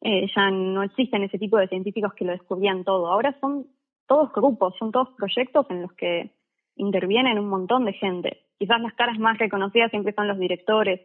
[0.00, 3.08] Eh, ya no existen ese tipo de científicos que lo descubrían todo.
[3.08, 3.66] Ahora son
[4.06, 6.30] todos grupos, son todos proyectos en los que
[6.76, 8.44] intervienen un montón de gente.
[8.58, 11.00] Quizás las caras más reconocidas siempre son los directores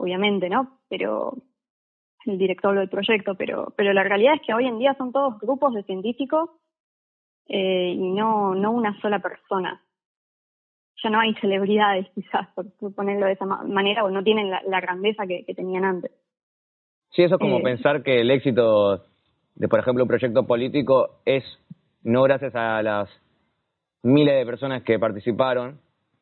[0.00, 0.80] obviamente, ¿no?
[0.88, 1.34] Pero
[2.24, 5.38] el director del proyecto, pero, pero la realidad es que hoy en día son todos
[5.38, 6.50] grupos de científicos
[7.46, 9.82] eh, y no, no una sola persona.
[11.02, 15.26] Ya no hay celebridades, quizás, por, ponerlo de esa manera, o no tienen la, grandeza
[15.26, 16.12] que, tenían antes.
[17.10, 19.04] Sí, eso es como eh, pensar que el éxito
[19.54, 21.44] de, por ejemplo, un proyecto político es
[22.02, 23.10] no gracias a las
[24.02, 25.80] miles de personas que participaron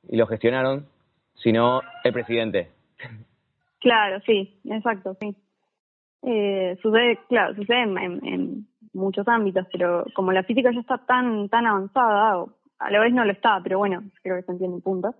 [0.09, 0.87] y lo gestionaron,
[1.35, 2.71] sino el presidente.
[3.81, 5.37] Claro, sí, exacto, sí.
[6.23, 11.67] Eh, sucede, claro, sucede en, muchos ámbitos, pero como la física ya está tan tan
[11.67, 14.83] avanzada, o a la vez no lo está, pero bueno, creo que se entiende el
[14.83, 15.15] punto.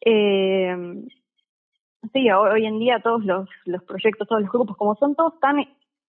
[0.00, 1.04] Eh,
[2.12, 5.56] sí, hoy en día todos los, los proyectos, todos los grupos, como son todos tan,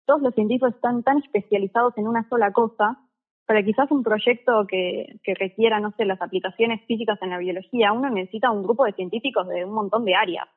[0.05, 2.99] todos los científicos están tan especializados en una sola cosa,
[3.45, 7.93] para quizás un proyecto que, que requiera, no sé, las aplicaciones físicas en la biología,
[7.93, 10.47] uno necesita un grupo de científicos de un montón de áreas.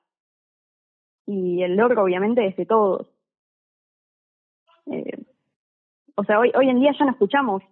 [1.27, 3.07] Y el logro, obviamente, es de todos.
[4.87, 5.19] Eh,
[6.15, 7.63] o sea, hoy, hoy en día ya no escuchamos,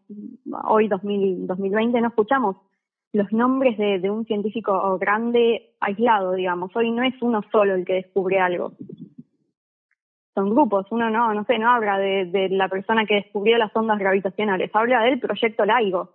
[0.68, 2.56] hoy 2000, 2020 no escuchamos
[3.12, 6.74] los nombres de, de un científico grande aislado, digamos.
[6.76, 8.72] Hoy no es uno solo el que descubre algo
[10.36, 13.98] son grupos, uno no, no sé, no habla de, la persona que descubrió las ondas
[13.98, 16.10] gravitacionales, habla del proyecto LIGO,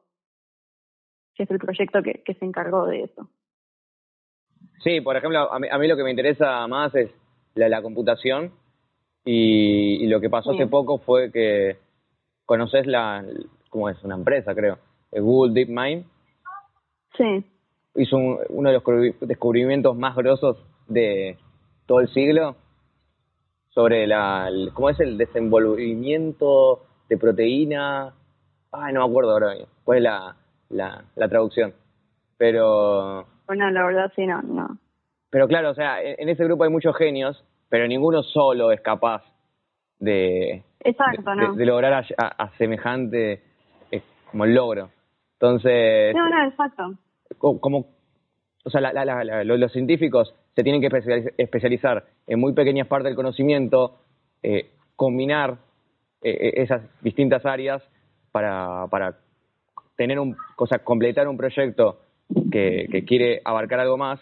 [1.33, 3.27] que es el proyecto que, se encargó de eso.
[4.83, 7.09] Sí, por ejemplo, a mí, lo que me interesa más es
[7.55, 8.51] la, computación
[9.25, 11.77] y, lo que pasó hace poco fue que
[12.45, 13.25] conoces la,
[13.69, 14.03] ¿cómo es?
[14.03, 14.77] Una empresa, creo,
[15.11, 16.05] Google DeepMind.
[17.21, 17.45] Sí.
[17.95, 20.57] Hizo uno de los descubrimientos más grosos
[20.87, 21.37] de
[21.85, 22.55] todo el siglo
[23.69, 28.13] sobre la, cómo es el desenvolvimiento de proteína.
[28.71, 29.53] Ay, no me acuerdo ahora
[29.83, 30.35] cuál es la,
[30.69, 31.73] la, la traducción.
[32.37, 33.27] Pero...
[33.45, 34.77] Bueno, la verdad sí, no, no.
[35.29, 39.23] Pero claro, o sea, en, ese grupo hay muchos genios, pero ninguno solo es capaz
[39.99, 43.43] de, Exacto, de, de, lograr a, semejante
[43.91, 44.89] eh, como el logro.
[45.33, 46.15] Entonces...
[46.15, 46.97] No, no, exacto.
[47.41, 47.87] Como,
[48.63, 53.15] o sea, la, la, los científicos se tienen que especializar en muy pequeñas partes del
[53.15, 53.99] conocimiento,
[54.43, 55.57] eh, combinar
[56.21, 57.81] eh, eh, esas distintas áreas
[58.31, 59.17] para, para
[59.95, 61.99] tener un, o completar un proyecto
[62.51, 64.19] que, que quiere abarcar algo más,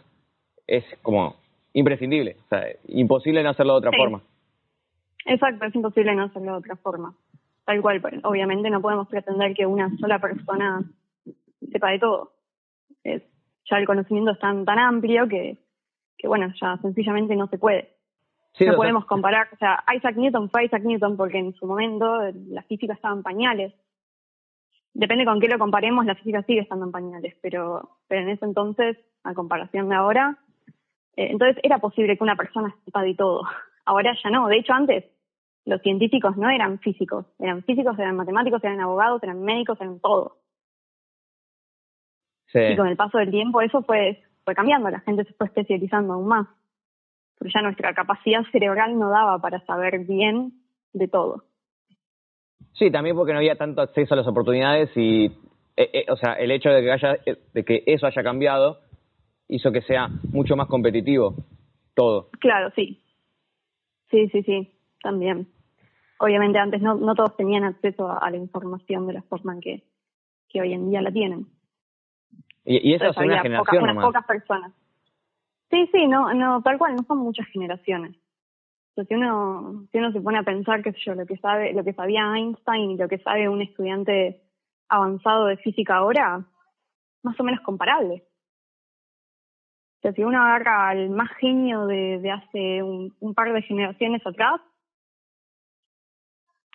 [0.65, 1.35] es como
[1.73, 4.21] imprescindible, o sea, imposible no hacerlo de otra forma.
[5.25, 7.13] Exacto, es imposible no hacerlo de otra forma.
[7.65, 10.81] Tal cual, obviamente no podemos pretender que una sola persona
[11.71, 12.31] sepa de todo.
[13.03, 13.23] Es,
[13.69, 15.57] ya el conocimiento es tan, tan amplio que,
[16.17, 17.95] que bueno, ya sencillamente no se puede.
[18.59, 22.63] no podemos comparar, o sea, Isaac Newton fue Isaac Newton porque en su momento la
[22.63, 23.73] física estaba en pañales.
[24.93, 28.45] Depende con qué lo comparemos, la física sigue estando en pañales, pero, pero en ese
[28.45, 30.37] entonces, a comparación de ahora,
[31.15, 33.43] eh, entonces era posible que una persona sepa de todo.
[33.85, 34.47] Ahora ya no.
[34.47, 35.05] De hecho, antes
[35.65, 40.37] los científicos no eran físicos, eran físicos, eran matemáticos, eran abogados, eran médicos, eran todo.
[42.53, 46.13] Y con el paso del tiempo eso fue fue cambiando, la gente se fue especializando
[46.13, 46.47] aún más,
[47.37, 50.53] pero ya nuestra capacidad cerebral no daba para saber bien
[50.93, 51.43] de todo.
[52.73, 55.25] Sí, también porque no había tanto acceso a las oportunidades y,
[55.77, 58.79] eh, eh, o sea, el hecho de que, haya, eh, de que eso haya cambiado
[59.47, 61.35] hizo que sea mucho más competitivo
[61.93, 62.29] todo.
[62.39, 63.03] Claro, sí.
[64.09, 65.47] Sí, sí, sí, también.
[66.17, 69.83] Obviamente antes no, no todos tenían acceso a, la información de la forma en que,
[70.49, 71.45] que hoy en día la tienen.
[72.71, 74.71] Y, esa es una generación unas pocas personas.
[75.71, 78.15] Sí, sí, no, no, tal cual, no son muchas generaciones.
[78.95, 81.83] si uno, si uno se pone a pensar, qué sé yo, lo que sabe, lo
[81.83, 84.43] que sabía Einstein y lo que sabe un estudiante
[84.87, 86.45] avanzado de física ahora,
[87.23, 88.23] más o menos comparable.
[89.97, 93.63] O sea, si uno agarra al más genio de, de hace un, un par de
[93.63, 94.61] generaciones atrás,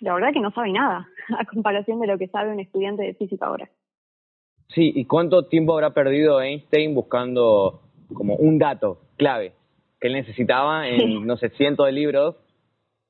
[0.01, 3.15] la verdad que no sabe nada a comparación de lo que sabe un estudiante de
[3.15, 3.71] física ahora.
[4.68, 9.53] Sí, ¿y cuánto tiempo habrá perdido Einstein buscando como un dato clave
[10.00, 12.37] que él necesitaba en, no sé, cientos de libros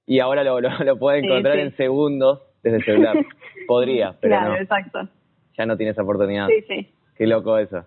[0.07, 3.17] y ahora lo, lo, puede encontrar en segundos desde el celular?
[3.67, 4.61] Podría, pero claro, no.
[4.61, 5.09] exacto.
[5.57, 6.49] Ya no tiene esa oportunidad.
[6.49, 6.89] Sí, sí.
[7.17, 7.85] Qué loco eso.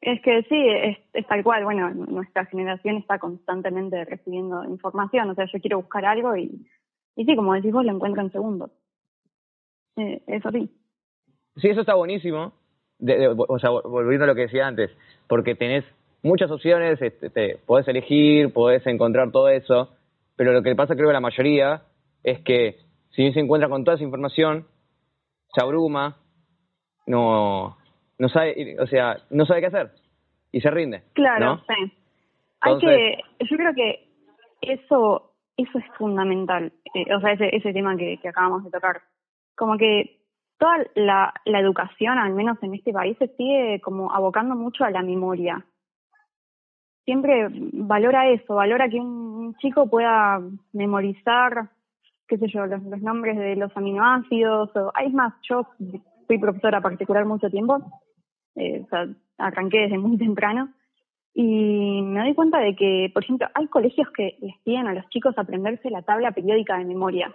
[0.00, 0.56] Es que sí,
[1.12, 1.64] es, tal cual.
[1.64, 5.30] Bueno, nuestra generación está constantemente recibiendo información.
[5.30, 6.66] O sea, yo quiero buscar algo y,
[7.16, 8.70] y sí, como decís vos, lo encuentro en segundos.
[9.96, 10.70] Eh, eso sí.
[11.60, 12.52] Sí, eso está buenísimo.
[13.00, 14.90] o sea, volviendo a lo que decía antes,
[15.28, 15.84] porque tenés
[16.22, 19.90] muchas opciones, este, te, podés elegir, podés encontrar todo eso,
[20.36, 21.82] pero lo que pasa creo que la mayoría
[22.22, 22.76] es que
[23.10, 24.66] si se encuentra con toda esa información,
[25.52, 26.16] se abruma,
[27.06, 27.76] no,
[28.18, 29.90] no sabe, o sea, no sabe qué hacer
[30.52, 31.02] y se rinde.
[31.14, 31.92] Claro, sí.
[32.60, 34.08] Hay que, yo creo que
[34.60, 39.02] eso, eso es fundamental, eh, o sea, ese, ese tema que, que acabamos de tocar.
[39.56, 40.17] Como que
[40.58, 45.02] toda la, educación, al menos en este país, se sigue como abocando mucho a la
[45.02, 45.64] memoria.
[47.04, 50.40] Siempre valora eso, valora que un chico pueda
[50.72, 51.70] memorizar,
[52.26, 54.74] qué sé yo, los, los nombres de los aminoácidos.
[54.76, 55.66] O, es más, yo
[56.26, 57.78] fui profesora particular mucho tiempo,
[58.56, 60.68] eh, o sea, arranqué desde muy temprano,
[61.34, 65.08] y me doy cuenta de que, por ejemplo, hay colegios que les piden a los
[65.08, 67.32] chicos aprenderse la tabla periódica de memoria.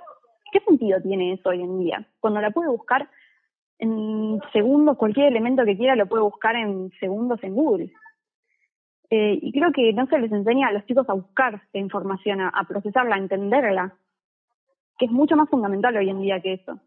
[0.54, 2.08] ¿Qué sentido tiene eso hoy en día?
[2.20, 3.10] Cuando la puede buscar
[3.80, 7.92] en segundos, cualquier elemento que quiera lo puede buscar en segundos en Google.
[9.10, 12.40] Eh, y creo que no se les enseña a los chicos a buscar la información,
[12.42, 13.98] a, procesarla, a entenderla,
[15.00, 16.80] que es mucho más fundamental hoy en día que eso.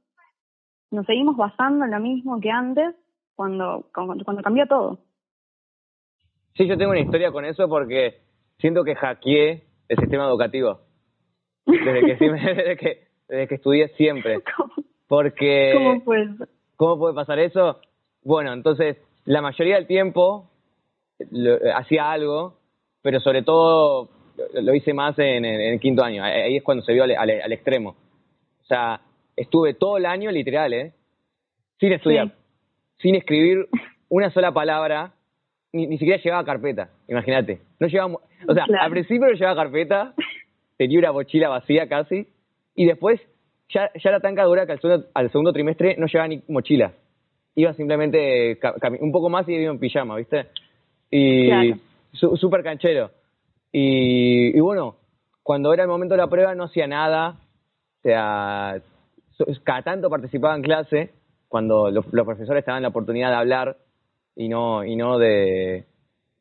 [0.93, 2.95] Nos seguimos basando en lo mismo que antes
[3.35, 5.01] cuando, cuando, cuando cambió todo.
[6.55, 8.21] Sí, yo tengo una historia con eso porque
[8.59, 10.83] siento que hackeé el sistema educativo.
[11.67, 14.41] Desde que, desde que, desde que estudié siempre.
[15.09, 15.73] Porque...
[15.75, 16.29] ¿Cómo puede,
[16.77, 17.81] ¿Cómo puede pasar eso?
[18.23, 20.51] Bueno, entonces, la mayoría del tiempo
[21.75, 22.59] hacía algo,
[23.03, 24.11] pero sobre todo
[24.55, 26.23] lo hice más en, el quinto año.
[26.23, 27.91] Ahí es cuando se vio al, extremo.
[28.61, 29.01] O sea,
[29.37, 30.93] estuve todo el año literal, ¿eh?
[31.79, 32.33] Sin estudiar,
[32.99, 33.69] sin escribir
[34.09, 35.13] una sola palabra
[35.73, 37.61] ni, siquiera llevaba carpeta, imagínate.
[37.79, 38.15] No llevaba,
[38.49, 40.15] o sea, al principio no llevaba carpeta,
[40.79, 42.27] tenía una mochila vacía casi,
[42.77, 43.21] y después
[43.69, 46.93] ya, ya era tan dura que al segundo, al segundo trimestre no llevaba ni mochila.
[47.55, 48.59] Iba simplemente
[49.01, 50.47] un poco más y iba en pijama, ¿viste?
[51.11, 51.75] Y
[52.13, 53.11] súper canchero.
[53.73, 54.97] Y, y bueno,
[55.43, 57.39] cuando era el momento de la prueba no hacía nada,
[57.99, 58.81] o sea,
[59.65, 61.11] cada tanto participaba en clase,
[61.49, 63.77] cuando los, los profesores estaban en la oportunidad de hablar,
[64.37, 65.87] y no y no de,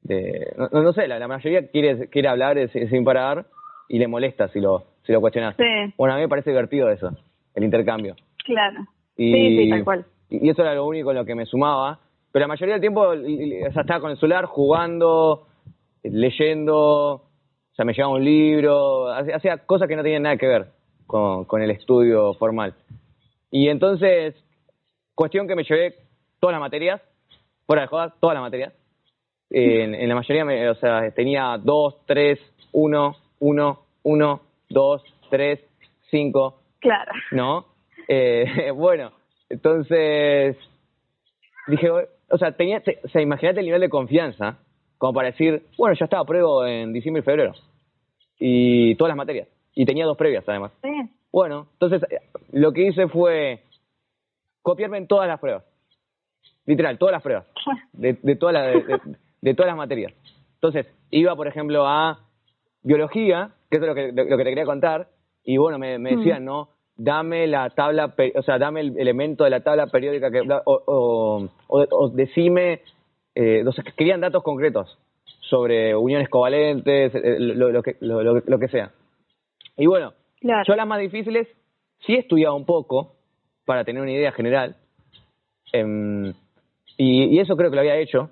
[0.03, 3.45] de no, no sé, la, mayoría quiere quiere hablar sin parar
[3.87, 5.55] y le molesta si lo si lo cuestionas.
[5.97, 7.11] Bueno, a mí me parece divertido eso,
[7.53, 8.15] el intercambio.
[8.43, 8.81] Claro.
[9.15, 10.05] Y, sí, sí, tal cual.
[10.29, 11.99] Y eso era lo único en lo que me sumaba,
[12.31, 15.47] pero la mayoría del tiempo o estaba con el celular jugando,
[16.03, 20.67] leyendo, o sea, me llevaba un libro, hacía cosas que no tenían nada que ver
[21.07, 22.73] con, con el estudio formal.
[23.51, 24.35] Y entonces,
[25.13, 25.95] cuestión que me llevé
[26.39, 27.01] todas las materias,
[27.65, 28.73] fuera de jodas, toda la materia.
[29.49, 32.39] en, la mayoría, me, o sea, tenía 2, 3,
[32.71, 35.59] 1, 1, 1, 2, 3,
[36.11, 36.61] 5.
[36.79, 37.11] Claro.
[37.31, 37.65] ¿No?
[38.07, 39.11] Eh, bueno,
[39.49, 40.57] entonces
[41.67, 44.59] dije, o sea, tenía, o sea, imagínate el nivel de confianza
[44.97, 47.53] como para decir, bueno, ya estaba pruebo en diciembre y febrero.
[48.39, 49.47] Y todas las materias.
[49.73, 50.71] Y tenía dos previas, además.
[50.81, 50.89] Sí.
[51.31, 53.63] Bueno, entonces eh, lo que hice fue
[54.61, 55.63] copiarme en todas las pruebas.
[56.65, 57.45] Literal, todas las pruebas.
[57.93, 58.53] De, de, toda
[59.41, 60.13] de, todas las materias.
[60.55, 62.19] Entonces, iba, por ejemplo, a
[62.81, 65.07] biología, que es lo que, lo, que te quería contar,
[65.43, 66.45] y bueno, me, me decían, mm.
[66.45, 66.69] ¿no?
[66.97, 71.49] Dame la tabla, o sea, dame el elemento de la tabla periódica que, o, o,
[71.67, 72.81] o, decime,
[73.35, 74.97] eh, o sea, querían datos concretos
[75.41, 78.91] sobre uniones covalentes, eh, lo, lo, que, lo, lo, que sea.
[79.77, 81.47] Y bueno, yo las más difíciles
[82.05, 83.15] sí he estudiado un poco
[83.65, 84.77] para tener una idea general,
[85.73, 86.33] eh,
[86.97, 88.29] y, eso creo que lo había hecho,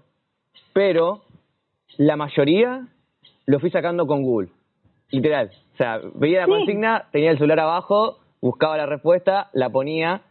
[0.73, 1.21] pero
[1.97, 2.87] la mayoría
[3.45, 4.49] lo fui sacando con Google,
[5.15, 5.51] literal.
[5.73, 10.21] O sea, veía la consigna, tenía el celular abajo, buscaba la respuesta, la ponía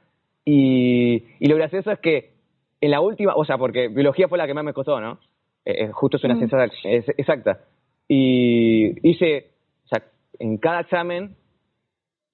[0.45, 2.33] y, y lo gracioso es que
[2.81, 5.19] en la última, o sea, porque biología fue la que más me costó, ¿no?
[5.65, 6.39] Eh, eh, justo es una mm.
[6.39, 7.61] ciencia exacta.
[8.09, 9.53] Y hice,
[9.85, 10.03] o sea,
[10.39, 11.37] en cada examen,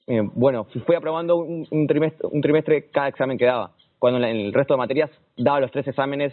[0.06, 4.52] eh, bueno, fui aprobando un, trimestre, un trimestre cada examen que daba cuando en el
[4.52, 6.32] resto de materias daba los tres exámenes,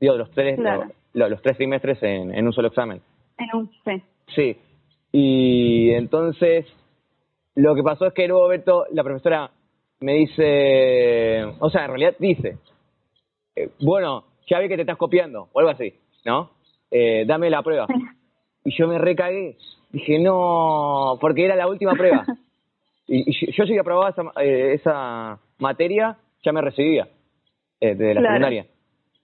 [0.00, 0.60] digo, los tres,
[1.12, 3.00] los, tres trimestres en, un solo examen.
[3.38, 4.02] En un, sí.
[4.34, 4.56] Sí.
[5.18, 6.66] Y entonces,
[7.54, 9.50] lo que pasó es que luego Beto, la profesora
[10.00, 12.58] me dice, o sea, en realidad dice,
[13.54, 15.94] eh, bueno, ya vi que te estás copiando, o algo así,
[16.26, 16.50] ¿no?
[16.90, 17.86] Eh, dame la prueba.
[18.62, 19.56] Y yo me recagué.
[19.90, 22.26] Dije, no, porque era la última prueba.
[23.06, 27.08] y, yo llegué a probar esa, eh, esa materia ya me recibía
[27.80, 28.66] eh, de la secundaria.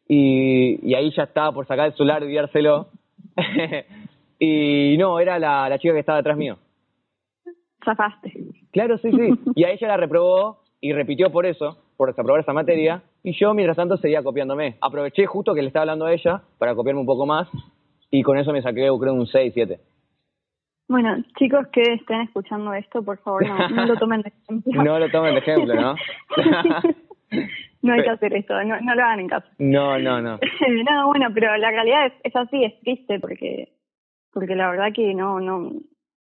[0.08, 2.88] Y, y, ahí ya estaba por sacar el celular y enviárselo.
[4.44, 6.58] y no, era la, la chica que estaba detrás mío.
[7.84, 8.32] Zafaste.
[8.72, 9.38] Claro, sí, sí.
[9.54, 13.04] Y a ella la reprobó y repitió por eso, por desaprobar esa materia.
[13.22, 14.78] Y yo, mientras tanto, seguía copiándome.
[14.80, 17.48] Aproveché justo que le estaba hablando a ella para copiarme un poco más.
[18.10, 19.78] Y con eso me saqué, creo, un 6, 7.
[20.88, 24.72] Bueno, chicos que estén escuchando esto, por favor, no, no lo tomen de ejemplo.
[24.82, 25.94] no lo tomen de ejemplo, ¿no?
[27.82, 29.46] no hay que hacer esto, no, no lo hagan en casa.
[29.58, 30.40] No, no, no.
[30.90, 33.68] no, bueno, pero la realidad es, es así, es triste porque
[34.32, 35.72] porque la verdad que no, no,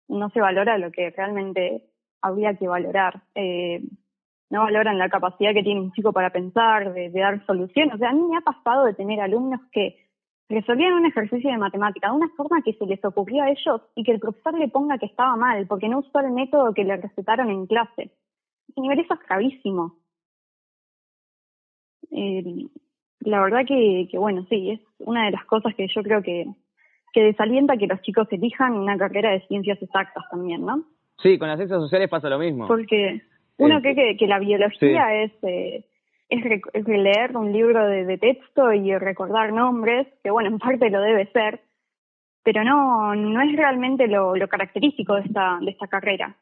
[0.07, 1.84] no se valora lo que realmente
[2.22, 3.22] habría que valorar.
[3.36, 3.82] Eh,
[4.49, 7.93] no valoran la capacidad que tiene un chico para pensar, de, dar soluciones.
[7.93, 10.10] O sea, a mí me ha pasado de tener alumnos que
[10.49, 14.03] resolvían un ejercicio de matemática de una forma que se les ocurrió a ellos y
[14.03, 16.97] que el profesor le ponga que estaba mal, porque no usó el método que le
[16.97, 18.12] recetaron en clase.
[18.76, 19.95] Nivel eso es gravísimo.
[22.12, 22.68] Eh,
[23.20, 26.47] la verdad que, bueno, sí, es una de las cosas que yo creo que,
[27.14, 30.84] que desalienta que los chicos elijan una carrera de ciencias exactas también, ¿no?
[31.22, 32.68] Sí, con las ciencias sociales pasa lo mismo.
[32.68, 33.22] Porque
[33.57, 35.86] uno cree que, que la biología es, eh,
[36.30, 41.26] es, leer un libro de, texto y recordar nombres, que bueno, en parte lo debe
[41.32, 41.62] ser,
[42.43, 46.36] pero no, no es realmente lo, lo característico de esta, de esta carrera.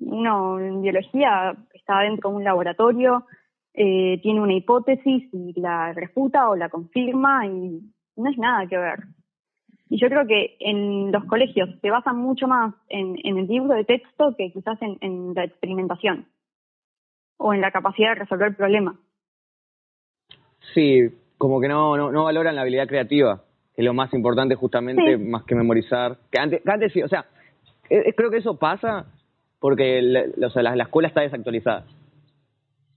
[0.00, 3.26] Uno en biología está dentro de un laboratorio,
[3.72, 7.80] eh, tiene una hipótesis y la refuta o la confirma y
[8.16, 9.04] no es nada que ver.
[9.90, 13.74] Y yo creo que en los colegios se basan mucho más en, en el libro
[13.74, 16.26] de texto que quizás en, en, la experimentación
[17.38, 18.96] o en la capacidad de resolver problemas.
[20.74, 21.08] Sí,
[21.38, 23.42] como que no, no, no valoran la habilidad creativa,
[23.74, 26.18] que es lo más importante justamente, más que memorizar.
[26.30, 27.24] Que antes, antes sí, o sea,
[27.88, 29.06] eh, eh, creo que eso pasa
[29.58, 31.84] porque la, o sea, la, escuela está desactualizada.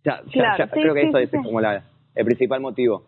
[0.04, 1.84] Ya, ya, creo que eso es como la,
[2.16, 3.04] el principal motivo.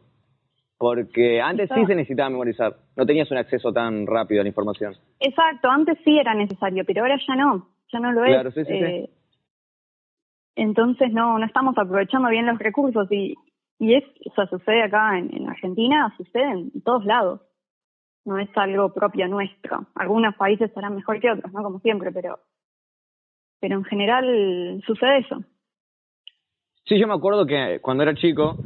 [0.77, 4.95] Porque antes sí se necesitaba memorizar, no tenías un acceso tan rápido a la información.
[5.19, 8.57] Exacto, antes sí era necesario, pero ahora ya no, ya no lo es.
[8.67, 9.09] Eh,
[10.55, 13.35] entonces no, no estamos aprovechando bien los recursos y,
[13.79, 17.41] y es, o sea, sucede acá en, en Argentina, sucede en todos lados.
[18.25, 19.87] No es algo propio nuestro.
[19.95, 21.61] Algunos países estarán mejor que otros, ¿no?
[21.61, 22.39] Como siempre, pero,
[23.59, 25.43] pero en general sucede eso.
[26.85, 28.57] Sí, yo me acuerdo que cuando era chico,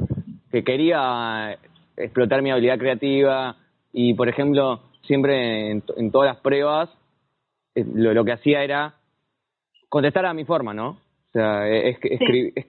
[0.52, 1.58] que quería
[1.96, 3.56] explotar mi habilidad creativa
[4.00, 6.88] y, por ejemplo, siempre en, todas las pruebas
[7.74, 8.94] eh, lo, que hacía era
[9.88, 10.90] contestar a mi forma, ¿no?
[10.90, 11.98] O sea, es,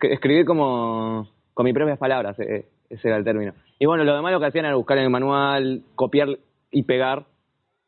[0.02, 3.54] escribir como con mis propias palabras, eh, ese era el término.
[3.78, 6.30] Y bueno, lo demás lo que hacían era buscar en el manual, copiar
[6.72, 7.26] y pegar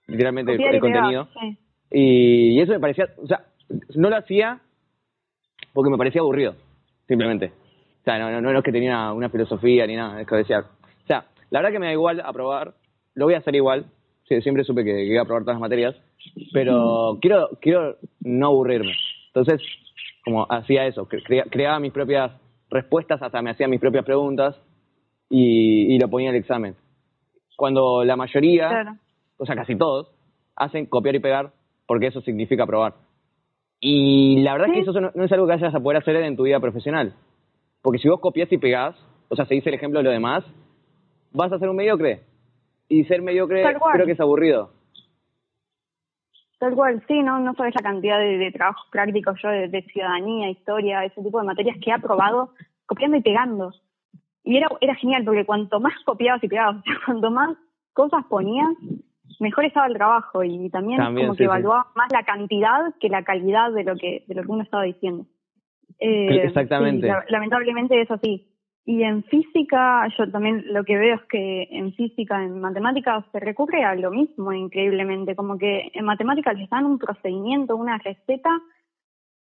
[0.05, 1.27] literalmente el, contenido.
[1.89, 3.45] Y, eso me parecía, o sea,
[3.95, 4.59] no lo hacía
[5.73, 6.53] porque me parecía aburrido,
[7.07, 7.53] simplemente.
[8.01, 10.59] O sea, no, no, no es que tenía una filosofía ni nada, es que decía,
[10.59, 12.75] o sea, la verdad que me da igual aprobar,
[13.15, 13.85] lo voy a hacer igual,
[14.39, 15.95] siempre supe que, iba a aprobar todas las materias,
[16.53, 18.93] pero quiero, quiero no aburrirme.
[19.27, 19.61] Entonces,
[20.23, 21.07] como hacía eso,
[21.49, 22.31] creaba mis propias
[22.69, 24.55] respuestas, hasta me hacía mis propias preguntas
[25.29, 26.75] y, lo ponía en el examen.
[27.57, 28.97] Cuando la mayoría,
[29.37, 30.11] o sea, casi todos,
[30.55, 31.51] hacen copiar y pegar
[31.85, 32.93] porque eso significa aprobar.
[33.79, 36.15] Y la verdad es que eso no, no, es algo que vayas a poder hacer
[36.17, 37.15] en tu vida profesional.
[37.81, 38.95] Porque si vos copias y pegás,
[39.27, 40.43] o sea, se dice el ejemplo de lo demás,
[41.31, 42.21] vas a ser un mediocre.
[42.91, 43.63] Y ser mediocre
[43.93, 44.73] creo que es aburrido.
[46.59, 51.05] Tal cual, sí, no, no sabes la cantidad de, trabajos prácticos yo de, ciudadanía, historia,
[51.05, 52.53] ese tipo de materias que he aprobado
[52.85, 53.71] copiando y pegando.
[54.43, 57.57] Y era, era genial porque cuanto más copiabas y pegabas, cuanto más
[57.93, 58.67] cosas ponías,
[59.39, 63.71] mejor estaba el trabajo y también, como que evaluaba más la cantidad que la calidad
[63.71, 65.25] de lo que, de lo que uno estaba diciendo.
[65.97, 67.07] Eh, Exactamente.
[67.29, 68.50] lamentablemente es así.
[68.83, 73.39] Y en física, yo también lo que veo es que en física, en matemáticas, se
[73.39, 78.49] recurre a lo mismo increíblemente, como que en matemáticas les dan un procedimiento, una receta,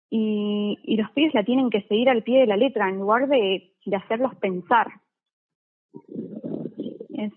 [0.09, 3.29] y, y los pibes la tienen que seguir al pie de la letra en lugar
[3.29, 4.87] de, de hacerlos pensar.
[7.09, 7.31] Es,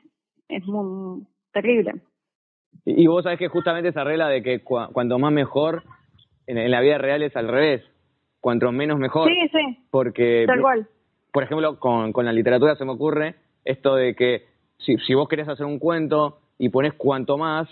[0.48, 1.22] es muy
[1.52, 1.92] terrible.
[2.84, 5.84] Y, vos sabés que justamente esa regla de que cuanto más mejor,
[6.48, 7.84] en, en, la vida real es al revés,
[8.40, 9.28] cuanto menos mejor.
[9.28, 9.78] Sí, sí.
[9.90, 10.88] Porque, Tal cual
[11.32, 14.46] por ejemplo, con, con la literatura se me ocurre esto de que
[14.78, 17.68] si, si vos querés hacer un cuento y pones cuanto más,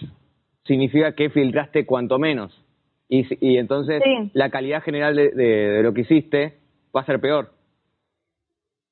[0.64, 2.64] significa que filtraste cuanto menos.
[3.08, 4.02] Y, y entonces
[4.32, 6.58] la calidad general de, de, lo que hiciste
[6.94, 7.50] va a ser peor.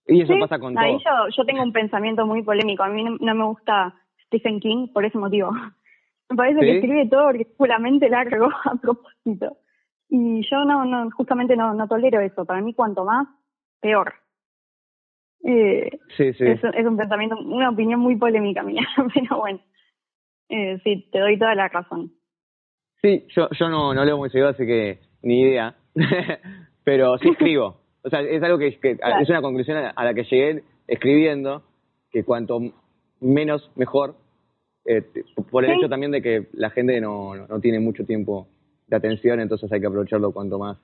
[0.06, 2.82] Y eso pasa con Ahí Yo, yo tengo un pensamiento muy polémico.
[2.82, 3.94] A mí no, me gusta
[4.26, 5.50] Stephen King por ese motivo.
[6.30, 9.56] Me parece que escribe todo ridículamente largo a propósito.
[10.10, 12.44] Y yo no, no justamente no, no tolero eso.
[12.44, 13.28] Para mí, cuanto más,
[13.80, 14.14] peor.
[15.44, 16.44] Eh, sí, sí.
[16.44, 18.82] Es, es, un pensamiento, una opinión muy polémica mía,
[19.14, 19.60] pero bueno,
[20.48, 22.12] eh, sí, te doy toda la razón.
[23.00, 25.76] Sí, yo, yo no, no leo muy seguido, así que ni idea,
[26.84, 27.80] pero sí escribo.
[28.02, 31.62] O sea, es algo que, es una conclusión a la que llegué escribiendo,
[32.10, 32.60] que cuanto
[33.20, 34.16] menos, mejor,
[34.84, 35.02] eh,
[35.50, 38.48] por el hecho también de que la gente no, no tiene mucho tiempo
[38.86, 40.78] de atención, entonces hay que aprovecharlo cuanto más.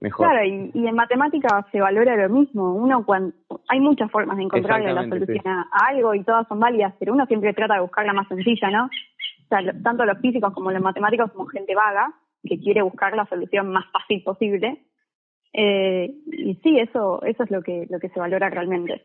[0.00, 2.74] Claro, y, en matemática se valora lo mismo.
[2.74, 3.34] Uno cuando
[3.68, 7.24] hay muchas formas de encontrarle la solución a, algo y todas son válidas, pero uno
[7.26, 8.90] siempre trata de buscar la más sencilla, ¿no?
[9.82, 13.84] tanto los físicos como los matemáticos como gente vaga que quiere buscar la solución más
[13.92, 14.84] fácil posible.
[15.52, 19.02] Eh, y sí, eso, eso es lo que, lo que se valora realmente.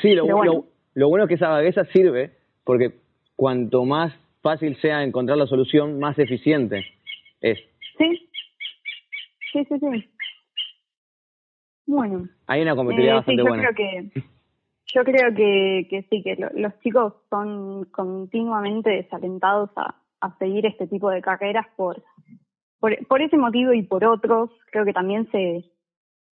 [0.00, 0.64] Sí, lo, bueno.
[0.94, 2.32] lo, bueno es que esa vagueza sirve
[2.64, 2.92] porque
[3.34, 6.86] cuanto más fácil sea encontrar la solución, más eficiente
[7.40, 7.58] es.
[7.98, 8.29] Sí,
[9.52, 10.10] sí, sí, sí.
[11.86, 12.28] Bueno.
[12.46, 13.62] Hay una competitividad eh, bastante yo buena.
[13.62, 14.22] Creo que,
[14.94, 20.86] yo creo que, que sí, que los chicos son continuamente desalentados a, a seguir este
[20.86, 22.02] tipo de carreras por,
[22.78, 24.50] por, por ese motivo y por otros.
[24.70, 25.64] Creo que también se,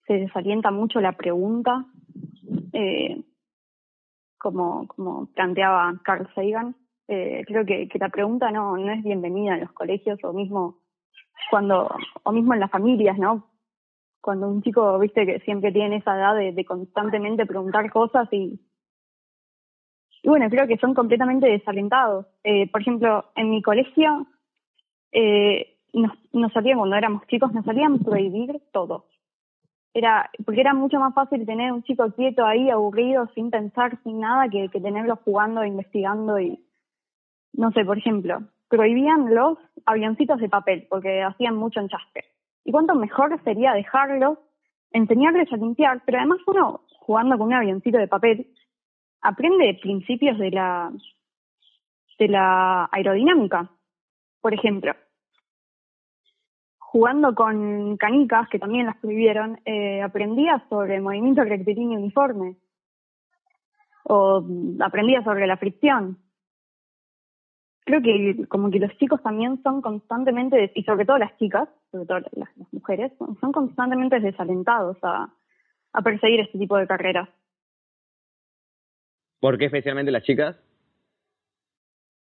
[0.06, 1.86] se desalienta mucho la pregunta,
[2.72, 3.22] eh,
[4.38, 6.76] como, como planteaba Carl Sagan.
[7.08, 10.78] Eh, creo que, que la pregunta no, no es bienvenida en los colegios o mismo
[11.50, 11.88] cuando,
[12.22, 13.46] o mismo en las familias, ¿no?
[14.20, 18.60] Cuando un chico, viste, que siempre tiene esa edad de, constantemente preguntar cosas y,
[20.22, 22.26] y bueno, creo que son completamente desalentados.
[22.44, 24.26] Eh, por ejemplo, en mi colegio,
[25.12, 29.06] eh, nos, nos salían, cuando éramos chicos, nos salían prohibir todo.
[29.94, 34.20] Era, porque era mucho más fácil tener un chico quieto ahí, aburrido, sin pensar, sin
[34.20, 36.62] nada, que, que tenerlo jugando, investigando y,
[37.54, 42.24] no sé, por ejemplo, prohibían los avioncitos de papel porque hacían mucho enchastre.
[42.64, 44.38] Y cuánto mejor sería dejarlos,
[44.92, 48.52] enseñarles a limpiar, pero además uno jugando con un avioncito de papel
[49.22, 50.92] aprende principios de la
[52.18, 53.70] de la aerodinámica.
[54.40, 54.94] Por ejemplo,
[56.78, 62.56] jugando con canicas, que también las prohibieron, eh, aprendía sobre movimiento rectilíneo uniforme.
[64.04, 64.42] O
[64.80, 66.18] aprendía sobre la fricción
[67.88, 72.04] creo que como que los chicos también son constantemente, y sobre todo las chicas, sobre
[72.04, 75.32] todo las, mujeres, son constantemente desalentados a,
[75.94, 77.30] a perseguir este tipo de carreras.
[79.40, 80.56] ¿Por qué especialmente las chicas?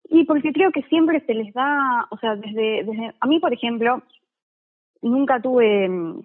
[0.10, 3.52] Y porque creo que siempre se les da, o sea, desde, desde a mí, por
[3.52, 4.02] ejemplo,
[5.02, 6.22] nunca tuve mm,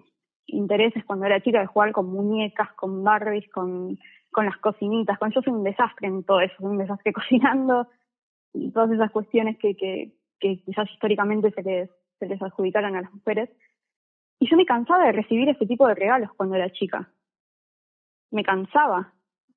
[0.47, 3.99] intereses cuando era chica de jugar con muñecas, con Barbies, con,
[4.31, 7.89] con las cocinitas, con yo soy un desastre en todo eso, un desastre cocinando,
[8.53, 11.89] y todas esas cuestiones que, que, quizás históricamente se les,
[12.19, 13.49] se les adjudicaron a las mujeres.
[14.39, 17.09] Y yo me cansaba de recibir ese tipo de regalos cuando era chica.
[18.31, 19.13] Me cansaba.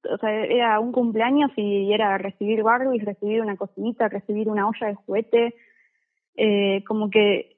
[0.08, 4.86] O sea, era un cumpleaños y era recibir Barbies, recibir una cocinita, recibir una olla
[4.86, 5.54] de juguete.
[6.36, 7.56] Eh, como que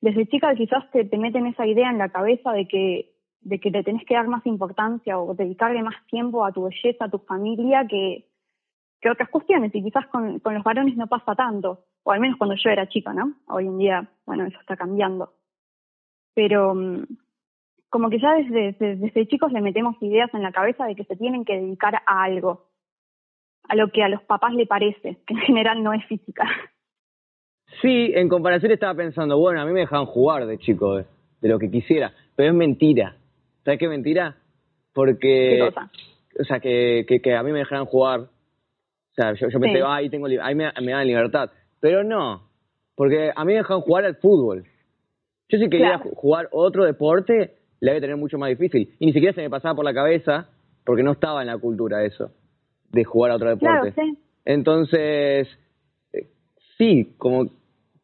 [0.00, 3.70] desde chica quizás te, te meten esa idea en la cabeza de que, de que
[3.70, 7.18] le tenés que dar más importancia o dedicarle más tiempo a tu belleza, a tu
[7.18, 8.28] familia, que,
[9.00, 12.36] que otras cuestiones, y quizás con, con los varones no pasa tanto, o al menos
[12.36, 13.34] cuando yo era chica, ¿no?
[13.48, 15.32] Hoy en día, bueno, eso está cambiando.
[16.34, 17.04] Pero mm,
[17.90, 21.16] como que ya desde, desde, chicos le metemos ideas en la cabeza de que se
[21.16, 22.66] tienen que dedicar a algo,
[23.68, 26.44] a lo que a los papás le parece, que en general no es física.
[27.82, 31.06] Sí, en comparación estaba pensando, bueno, a mí me dejaban jugar de chico, de,
[31.42, 33.16] lo que quisiera, pero es mentira.
[33.64, 34.36] ¿Sabes qué mentira?
[34.92, 35.58] Porque...
[35.58, 35.90] ¿Qué cosa?
[36.40, 38.28] O sea, que, que, que a mí me dejaran jugar
[39.22, 41.50] sea, yo, yo pensé, ahí, tengo, ahí me, me, dan libertad.
[41.80, 42.48] Pero no,
[42.94, 44.64] porque a mí me dejan jugar al fútbol.
[45.48, 48.94] Yo si quería jugar otro deporte, le había tener mucho más difícil.
[48.98, 50.48] Y ni siquiera se me pasaba por la cabeza,
[50.84, 52.30] porque no estaba en la cultura eso,
[52.90, 53.92] de jugar a otro deporte.
[53.92, 54.18] Claro, sí.
[54.44, 55.48] Entonces,
[56.12, 56.26] eh,
[56.76, 57.50] sí, como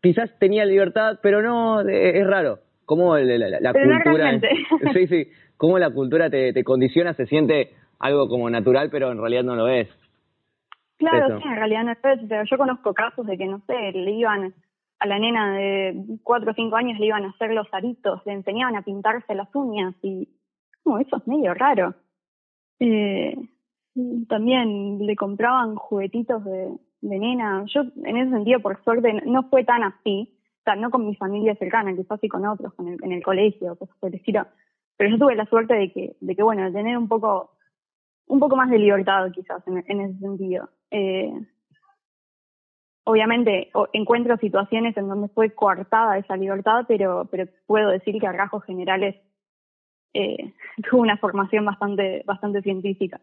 [0.02, 2.60] quizás tenía libertad, pero no, es raro.
[2.84, 4.40] Como la, la, cultura...
[4.92, 9.18] sí, sí, cómo la cultura te, te condiciona, se siente algo como natural, pero en
[9.18, 9.88] realidad no lo es.
[11.10, 11.98] Claro, sí, en realidad no es
[12.28, 14.54] pero yo conozco casos de que, no sé, le iban
[15.00, 18.32] a la nena de cuatro o cinco años le iban a hacer los aritos, le
[18.32, 20.28] enseñaban a pintarse las uñas y
[20.82, 21.94] como eso es medio raro.
[22.80, 23.36] Eh,
[24.28, 27.64] también le compraban juguetitos de, de nena.
[27.66, 30.30] Yo en ese sentido, por suerte, no fue tan así,
[30.60, 33.22] o sea, no con mi familia cercana, quizás sí con otros, con el, en el
[33.22, 34.46] colegio, cosas por el estilo.
[34.96, 37.50] Pero yo tuve la suerte de que, de que bueno, de tener un poco
[38.26, 40.68] un poco más de libertad quizás en, ese sentido.
[40.90, 41.32] Eh,
[43.04, 48.32] obviamente encuentro situaciones en donde fue coartada esa libertad, pero, pero puedo decir que a
[48.32, 49.16] rasgos generales
[50.14, 50.52] eh,
[50.90, 53.20] tuve una formación bastante, bastante científica.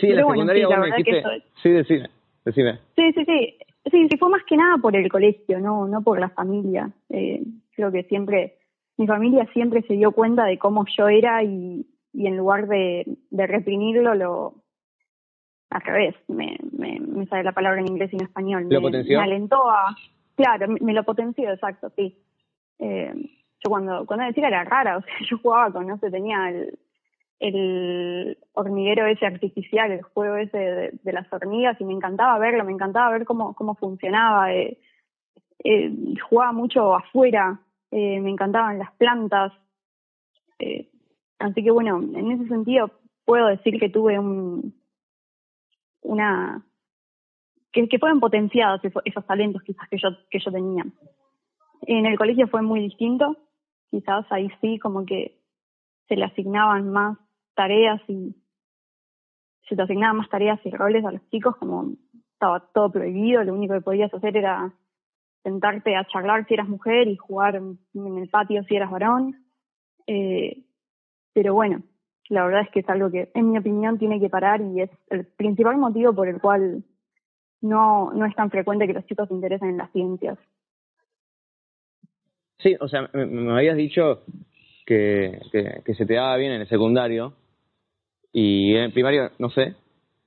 [0.00, 1.22] Sí, en la secundaria vos me dijiste...
[1.62, 2.08] Sí, decime,
[2.44, 2.78] decime.
[2.96, 3.58] Sí, sí, sí.
[3.90, 6.92] Sí, sí, fue más que nada por el colegio, no, no por la familia.
[7.08, 7.42] Eh,
[7.74, 8.58] creo que siempre,
[8.96, 13.04] mi familia siempre se dio cuenta de cómo yo era y, y en lugar de,
[13.30, 14.61] de reprimirlo, lo
[15.72, 18.66] al revés, me, me, me sale la palabra en inglés y en español.
[18.68, 19.18] ¿Lo me, potenció?
[19.18, 19.96] Me alentó a.
[20.34, 22.18] Claro, me, lo potenció, exacto, sí.
[22.78, 23.12] Eh,
[23.64, 26.78] yo cuando, cuando decía era rara, o sea, yo jugaba con, no sé, tenía el,
[27.40, 30.58] el hormiguero ese artificial, el juego ese
[31.02, 34.52] de, las hormigas y me encantaba verlo, me encantaba ver cómo, cómo funcionaba.
[34.52, 34.78] Eh,
[35.64, 35.92] eh,
[36.28, 37.60] jugaba mucho afuera,
[37.90, 39.52] eh, me encantaban las plantas.
[40.58, 40.88] Eh,
[41.38, 42.90] así que bueno, en ese sentido
[43.24, 44.74] puedo decir que tuve un,
[46.02, 46.64] una
[47.72, 50.84] que, que fueron potenciados esos, esos, talentos quizás que yo que yo tenía.
[51.82, 53.36] En el colegio fue muy distinto,
[53.90, 55.38] quizás ahí sí como que
[56.08, 57.18] se le asignaban más
[57.54, 58.34] tareas y
[59.68, 61.92] se te asignaban más tareas y roles a los chicos, como
[62.32, 64.72] estaba todo prohibido, lo único que podías hacer era
[65.42, 69.44] sentarte a charlar si eras mujer y jugar en el patio si eras varón.
[70.06, 70.64] Eh,
[71.32, 71.82] pero bueno,
[72.32, 74.90] la verdad es que es algo que, en mi opinión, tiene que parar y es
[75.10, 76.82] el principal motivo por el cual
[77.60, 80.38] no, no es tan frecuente que los chicos se interesen en las ciencias.
[82.58, 84.22] Sí, o sea, me, habías dicho
[84.86, 85.40] que,
[85.84, 87.34] que, se te daba bien en el secundario
[88.32, 89.74] y en el primario no sé,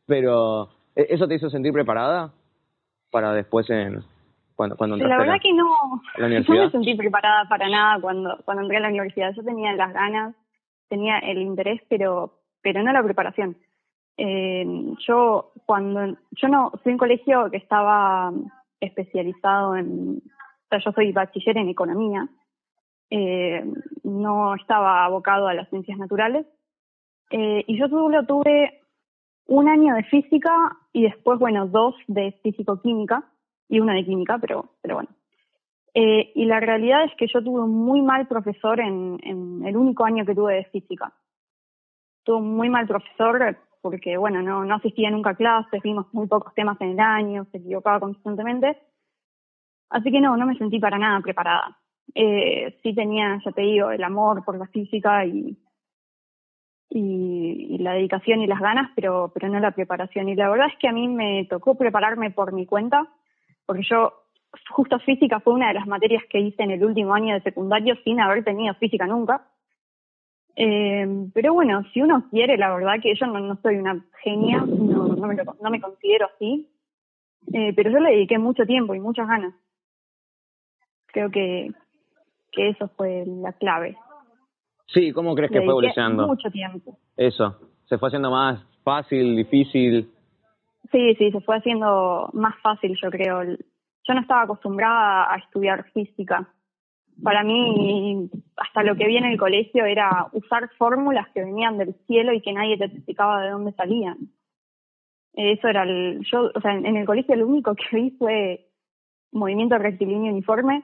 [0.05, 2.31] pero ¿e-, ¿eso te hizo sentir preparada
[3.09, 4.03] para después en,
[4.55, 5.65] cuando, cuando La verdad que no,
[6.19, 9.33] no me sentí preparada para nada cuando, cuando entré a la universidad.
[9.33, 10.35] Yo tenía las ganas,
[10.87, 13.57] tenía el interés, pero, pero no la preparación.
[14.17, 14.65] Eh,
[15.07, 18.31] yo cuando yo no fui un colegio que estaba
[18.79, 22.27] especializado en, o sea, yo soy bachiller en economía,
[23.09, 23.63] eh,
[24.03, 26.45] no estaba abocado a las ciencias naturales
[27.29, 28.81] eh, y yo solo tuve
[29.47, 33.23] un año de física y después, bueno, dos de físico-química
[33.69, 35.09] y una de química, pero, pero bueno.
[35.97, 39.77] Eh, y la realidad es que yo tuve un muy mal profesor en, en el
[39.77, 41.13] único año que tuve de física.
[42.25, 46.27] Tuve un muy mal profesor porque, bueno, no, no asistía nunca a clases, vimos muy
[46.27, 48.77] pocos temas en el año, se equivocaba constantemente.
[49.89, 51.77] Así que no, no me sentí para nada preparada.
[52.13, 55.57] Eh, sí tenía, ya te digo, el amor por la física y,
[56.89, 60.27] y, y, la dedicación y las ganas, pero, pero no la preparación.
[60.27, 63.07] Y la verdad es que a mí me tocó prepararme por mi cuenta
[63.65, 64.13] porque yo,
[64.69, 67.95] justo física fue una de las materias que hice en el último año de secundario
[68.03, 69.47] sin haber tenido física nunca.
[70.55, 74.59] Eh, pero bueno, si uno quiere, la verdad que yo no, no soy una genia,
[74.59, 76.69] no, no, me, no me considero así,
[77.53, 79.53] eh, pero yo le dediqué mucho tiempo y muchas ganas.
[81.07, 81.71] Creo que,
[82.51, 83.97] que eso fue la clave.
[84.87, 86.27] Sí, ¿cómo crees que fue evolucionando?
[86.27, 86.97] Mucho tiempo.
[87.17, 90.09] Eso, ¿se fue haciendo más fácil, difícil?
[90.91, 93.57] Sí, sí, se fue haciendo más fácil, yo creo.
[94.07, 96.47] Yo no estaba acostumbrada a estudiar física.
[97.23, 101.95] Para mí, hasta lo que vi en el colegio era usar fórmulas que venían del
[102.07, 104.17] cielo y que nadie te explicaba de dónde salían.
[105.33, 108.67] Eso era el, yo, o sea, en el colegio lo único que vi fue
[109.31, 110.83] movimiento rectilíneo uniforme,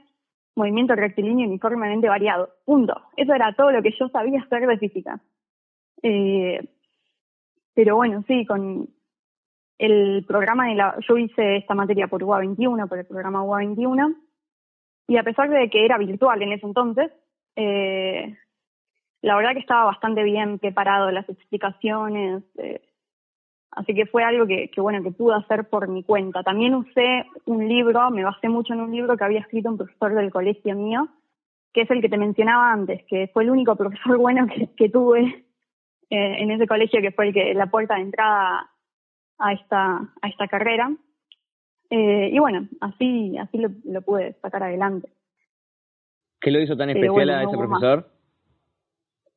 [0.55, 2.49] movimiento rectilíneo uniformemente variado.
[2.65, 2.93] Punto.
[3.15, 5.21] Eso era todo lo que yo sabía hacer de física.
[6.03, 6.67] Eh,
[7.73, 8.89] pero bueno, sí, con,
[9.81, 13.57] el programa de la, yo hice esta materia por UA 21, por el programa UA
[13.57, 14.13] 21,
[15.07, 17.11] y a pesar de que era virtual en ese entonces,
[17.55, 18.37] eh,
[19.23, 22.79] la verdad que estaba bastante bien preparado las explicaciones, eh,
[23.71, 26.43] así que fue algo que, bueno, que pude hacer por mi cuenta.
[26.43, 30.13] También usé un libro, me basé mucho en un libro que había escrito un profesor
[30.13, 31.07] del colegio mío,
[31.73, 34.89] que es el que te mencionaba antes, que fue el único profesor bueno que, que
[34.89, 35.43] tuve
[36.11, 38.70] eh, en ese colegio, que fue el que la puerta de entrada
[39.41, 40.91] a esta, a esta carrera.
[41.89, 45.11] Eh, y bueno, así, así lo, lo, pude sacar adelante.
[46.39, 48.09] ¿Qué lo hizo tan especial a ese profesor?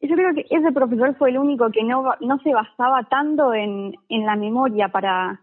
[0.00, 3.94] Yo creo que ese profesor fue el único que no, no se basaba tanto en,
[4.08, 5.40] en la memoria para,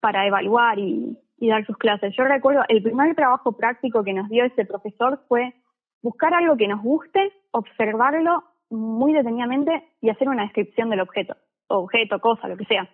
[0.00, 2.14] para evaluar y, y dar sus clases.
[2.16, 5.54] Yo recuerdo, el primer trabajo práctico que nos dio ese profesor fue
[6.02, 11.36] buscar algo que nos guste, observarlo muy detenidamente y hacer una descripción del objeto,
[11.68, 12.88] objeto, cosa, lo que sea.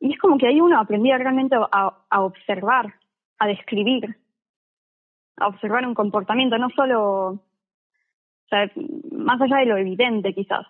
[0.00, 2.94] Y es como que ahí uno aprendía realmente a, a observar,
[3.38, 4.16] a describir,
[5.36, 7.40] a observar un comportamiento, no solo,
[9.12, 10.66] más allá de lo evidente quizás.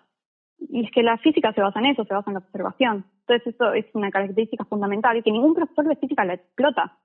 [0.59, 3.05] Y es que la física se basa en eso, se basa en la observación.
[3.21, 6.97] Entonces eso es una característica fundamental que ningún profesor de física la explota.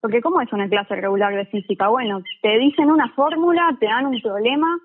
[0.00, 1.88] Porque ¿cómo es una clase regular de física?
[1.88, 4.78] Bueno, te dicen una fórmula, te dan un problema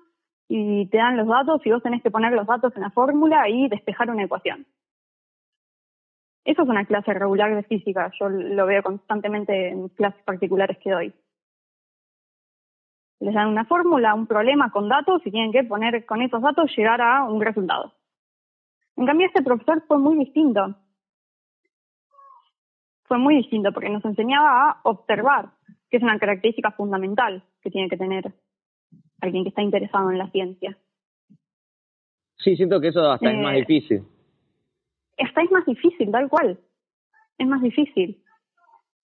[0.48, 3.48] y te dan los datos y vos tenés que poner los datos en la fórmula
[3.48, 4.66] y despejar una ecuación.
[6.46, 10.92] Eso es una clase regular de física, yo lo veo constantemente en clases particulares que
[10.92, 11.12] doy.
[13.18, 16.70] Les dan una fórmula, un problema con datos y tienen que poner con esos datos
[16.76, 17.92] llegar a un resultado.
[18.96, 20.76] En cambio, este profesor fue muy distinto.
[23.06, 25.50] Fue muy distinto porque nos enseñaba a observar,
[25.90, 28.32] que es una característica fundamental que tiene que tener
[29.20, 30.78] alguien que está interesado en la ciencia.
[32.38, 34.04] Sí, siento que eso hasta es más Eh, difícil.
[35.24, 36.58] Hasta es más difícil, tal cual.
[37.38, 38.22] Es más difícil.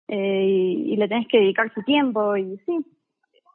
[0.07, 0.43] Eh,
[0.87, 2.79] y, le tenés que dedicar su tiempo y sí,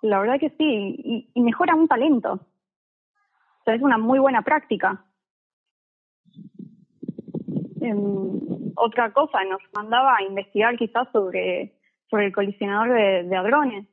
[0.02, 1.30] la verdad que sí.
[1.34, 2.32] Y, mejora un talento.
[2.34, 5.04] O sea, es una muy buena práctica.
[7.80, 8.40] Em,
[8.76, 11.74] otra cosa, nos mandaba a investigar quizás sobre,
[12.08, 13.86] sobre el colisionador de, de hadrones,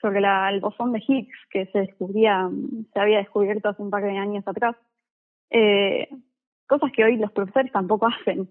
[0.00, 2.48] sobre la, el bosón de Higgs que se descubría,
[2.92, 4.76] se había descubierto hace un par de años atrás.
[5.50, 6.08] Eh,
[6.68, 8.48] cosas que hoy los profesores tampoco hacen.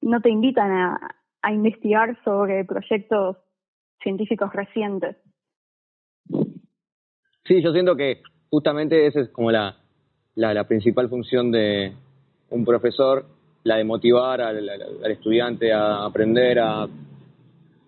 [0.00, 3.36] No te invitan a, a investigar sobre proyectos
[4.02, 5.16] científicos recientes.
[7.44, 9.76] Sí, yo siento que justamente esa es como la,
[10.34, 11.94] la, la principal función de
[12.50, 13.26] un profesor,
[13.64, 16.86] la de motivar al, al- estudiante a aprender, a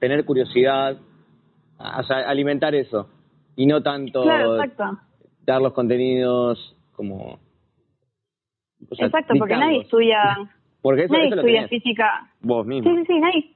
[0.00, 0.96] tener curiosidad,
[1.78, 3.08] a, alimentar eso.
[3.56, 4.56] Y no tanto Claro,
[5.44, 7.38] dar los contenidos como...
[8.88, 10.36] o sea, exacto, porque nadie estudia,
[10.82, 12.30] Porque eso, nadie eso estudia física.
[12.40, 12.90] vos mismo.
[12.90, 13.50] Sí, sí, sí, nadie,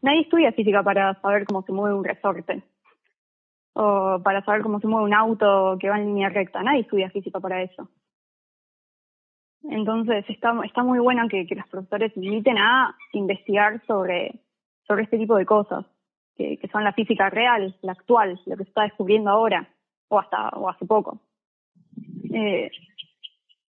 [0.00, 2.62] nadie estudia física para saber cómo se mueve un resorte.
[3.74, 6.62] O para saber cómo se mueve un auto que va en línea recta.
[6.62, 7.88] Nadie estudia física para eso.
[9.64, 14.40] Entonces está, está muy bueno que, que los profesores inviten a investigar sobre,
[14.86, 15.86] sobre este tipo de cosas,
[16.36, 19.68] que, que son la física real, la actual, lo que se está descubriendo ahora,
[20.08, 21.20] o hasta o hace poco.
[22.34, 22.70] Eh,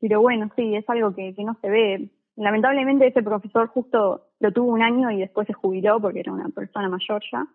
[0.03, 2.09] pero bueno, sí, es algo que, que no se ve.
[2.35, 6.49] Lamentablemente ese profesor justo lo tuvo un año y después se jubiló porque era una
[6.49, 7.47] persona mayor ya.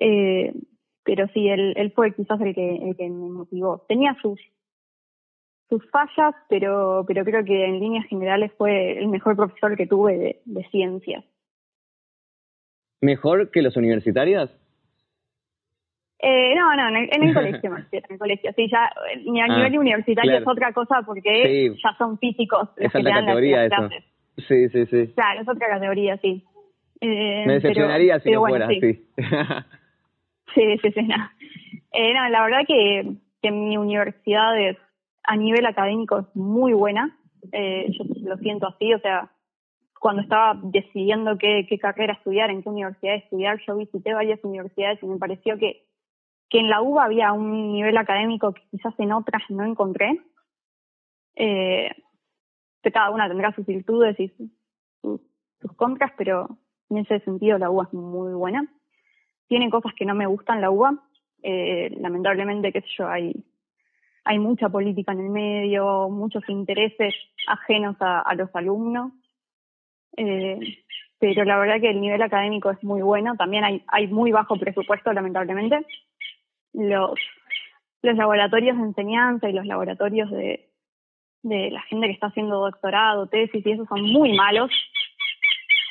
[0.00, 0.52] Eh,
[1.04, 3.84] pero sí, él, él fue quizás el que, el que me motivó.
[3.88, 4.40] Tenía sus
[5.68, 10.18] sus fallas, pero pero creo que en líneas generales fue el mejor profesor que tuve
[10.18, 11.24] de, de ciencias.
[13.00, 14.50] ¿Mejor que los universitarios?
[16.24, 18.52] Eh, no, no, en el, en el colegio, en el colegio.
[18.54, 20.44] Sí, ya eh, ni a Ah, nivel universitario claro.
[20.44, 21.80] es otra cosa porque Sí.
[21.82, 23.74] ya son físicos los Es alta dan las, categoría eso.
[23.76, 24.04] clases.
[24.48, 25.12] Sí, sí, sí.
[25.14, 26.44] Claro, es otra categoría, sí.
[27.00, 29.06] Eh, Me decepcionaría pero- si pero no bueno, fuera sí.
[29.18, 29.66] así.
[30.54, 31.16] Sí, sí, sí, no.
[31.92, 34.76] Eh, no, la verdad que, que mi universidad es,
[35.24, 37.16] a nivel académico es muy buena.
[37.52, 39.30] Eh, yo lo siento así, o sea,
[39.98, 45.02] cuando estaba decidiendo qué, qué carrera estudiar, en qué universidad estudiar, yo visité varias universidades
[45.02, 45.84] y me pareció que,
[46.52, 50.20] que en la UBA había un nivel académico que quizás en otras no encontré.
[51.34, 51.90] Eh,
[52.92, 55.20] cada una tendrá sus virtudes y sus,
[55.60, 56.58] sus, contras, pero
[56.90, 58.68] en ese sentido la UBA es muy buena
[59.52, 60.94] tiene cosas que no me gustan la UBA.
[61.42, 62.82] Eh, lamentablemente, qué
[64.24, 67.12] hay, mucha política en el medio, muchos intereses
[67.46, 69.12] ajenos a, los alumnos.
[70.16, 70.58] Eh,
[71.18, 73.36] pero la verdad que el nivel académico es muy bueno.
[73.36, 75.84] También hay muy bajo presupuesto, lamentablemente.
[76.74, 77.18] Los,
[78.02, 80.68] los laboratorios de enseñanza y los laboratorios de,
[81.42, 84.70] de la gente que está haciendo doctorado, tesis y eso son muy malos.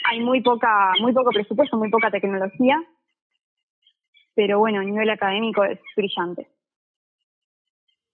[0.09, 2.81] Hay muy poca, muy poco presupuesto, muy poca tecnología
[4.33, 6.47] pero bueno, a nivel académico es brillante.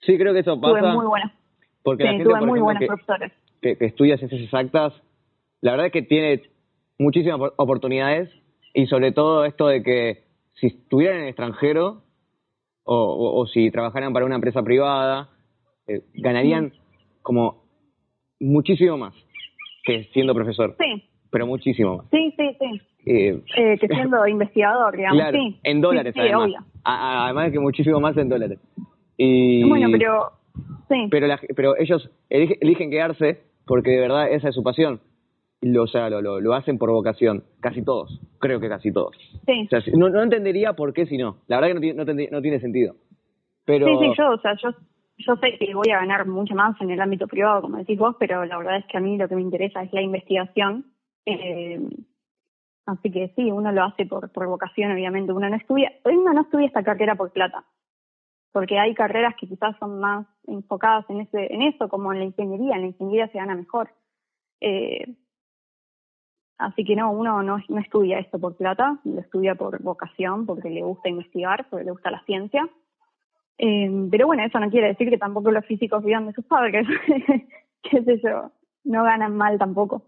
[0.01, 1.31] Sí, creo que eso Tuve pasa muy buenas,
[1.83, 3.31] porque la sí, gente, tuve por muy ejemplo, buenas que, profesores.
[3.61, 4.93] que, que estudia ciencias exactas,
[5.61, 6.41] la verdad es que tiene
[6.97, 8.31] muchísimas opor- oportunidades
[8.73, 10.23] y sobre todo esto de que
[10.55, 12.01] si estuvieran en el extranjero
[12.87, 15.29] o, o- o si trabajaran para una empresa privada,
[15.87, 16.71] eh, ganarían
[17.21, 17.63] como
[18.39, 19.13] muchísimo más
[19.83, 22.05] que siendo profesor, Sí, pero muchísimo más.
[22.11, 22.81] sí, sí, sí.
[23.09, 25.59] Eh, Eh, que siendo investigador, digamos, claro, sí.
[25.63, 26.45] en dólares Sí, sí, además.
[26.45, 26.59] obvio.
[26.83, 28.59] A- además que muchísimo más en dólares.
[29.17, 30.31] Y, Bueno, pero
[30.89, 34.99] sí, pero, la- pero ellos elige- eligen quedarse porque de verdad esa es su pasión.
[35.61, 37.43] Lo, o sea, lo, lo, lo hacen por vocación.
[37.59, 38.19] Casi todos.
[38.39, 39.15] Creo que casi todos.
[39.45, 39.63] sí.
[39.65, 41.37] O sea, si- no, no entendería por qué si no.
[41.47, 42.95] La verdad que no tiene, no tendría- no tiene sentido.
[43.65, 44.69] Pero Sí, sí, yo, o sea, yo,
[45.17, 48.15] yo sé que voy a ganar mucho más en el ámbito privado, como decís vos,
[48.19, 50.85] pero la verdad es que a mí lo que me interesa es la investigación.
[51.25, 51.81] Eh,
[52.85, 55.33] así que sí, uno lo hace por, por vocación, obviamente.
[55.33, 57.65] Uno no estudia, uno no estudia esta carrera por plata,
[58.53, 62.25] porque hay carreras que quizás son más enfocadas en ese, en eso, como en la
[62.25, 62.75] ingeniería.
[62.75, 63.89] En la ingeniería se gana mejor.
[64.61, 65.15] Eh,
[66.57, 70.69] así que no, uno no, no estudia esto por plata, lo estudia por vocación, porque
[70.69, 72.67] le gusta investigar, porque le gusta la ciencia.
[73.59, 76.85] Eh, pero bueno, eso no quiere decir que tampoco los físicos vivan de sus padres,
[77.83, 78.51] qué sé yo,
[78.83, 80.03] no ganan mal tampoco.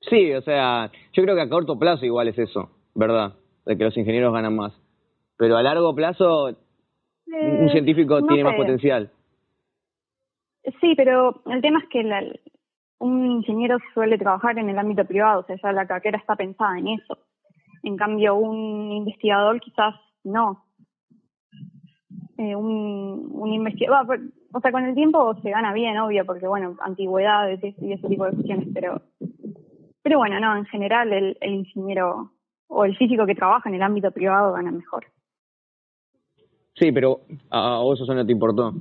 [0.00, 3.34] sí, o sea, yo creo que a corto plazo igual es eso, ¿verdad?
[3.64, 4.72] De que los ingenieros ganan más.
[5.38, 6.46] Pero a largo plazo,
[7.26, 9.10] un Eh, científico no tiene más potencial.
[10.80, 12.22] Sí, pero el tema es que la-
[13.02, 16.78] un ingeniero suele trabajar en el ámbito privado, o sea, ya la carrera está pensada
[16.78, 17.18] en eso.
[17.82, 20.64] En cambio, un investigador quizás no.
[22.38, 24.20] Eh, un, un investigador,
[24.52, 28.24] o sea, con el tiempo se gana bien, obvio, porque bueno, antigüedades y ese tipo
[28.24, 29.02] de cuestiones, pero,
[30.02, 32.30] pero bueno, no, en general el, el ingeniero
[32.68, 35.06] o el físico que trabaja en el ámbito privado gana mejor.
[36.74, 38.72] Sí, pero a, vos eso no te importó.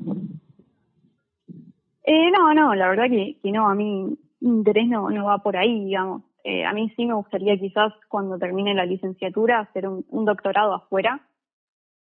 [2.04, 5.86] Eh, no, no, la verdad que, no, a mí interés no, no va por ahí,
[5.86, 6.24] digamos.
[6.44, 11.22] Eh, a mí sí me gustaría quizás cuando termine la licenciatura hacer un, doctorado afuera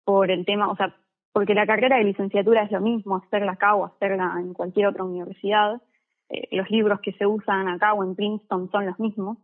[0.04, 0.94] por el tema, o sea,
[1.32, 5.04] porque la carrera de licenciatura es lo mismo, hacerla acá o hacerla en cualquier otra
[5.04, 5.82] universidad.
[6.28, 9.38] Eh, los libros que se usan acá o en Princeton son los mismos.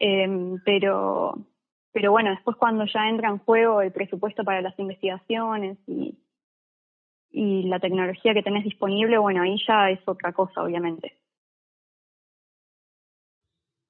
[0.00, 1.34] Eh, pero,
[1.92, 6.18] pero bueno, después cuando ya entra en juego el presupuesto para las investigaciones y,
[7.32, 11.12] y la tecnología que tenés disponible, bueno, ahí ya es otra cosa, obviamente.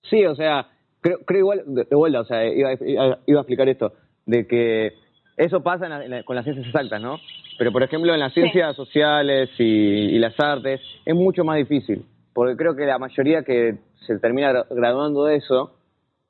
[0.02, 0.66] Sí, o sea,
[1.00, 3.92] creo, creo igual, de, vuelta, o sea, iba, iba, a explicar esto,
[4.26, 4.92] de que
[5.36, 5.88] eso pasa
[6.24, 7.18] con las ciencias exactas, ¿no?
[7.58, 12.04] Pero, por ejemplo, en las ciencias sociales y, y, las artes es mucho más difícil,
[12.34, 15.74] porque creo que la mayoría que se termina graduando de eso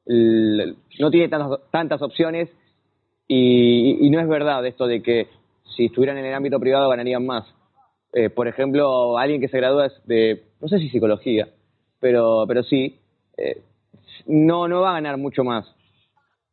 [0.07, 2.51] no tiene tantas, tantas opciones
[3.29, 5.29] y, y, no es verdad esto de que
[5.77, 7.45] si estuvieran en el ámbito privado ganarían más.
[8.13, 11.49] Eh, por ejemplo, alguien que se gradúa de, no sé si psicología,
[12.01, 12.99] pero, pero sí,
[13.37, 13.63] eh,
[14.27, 15.65] no, no va a ganar mucho más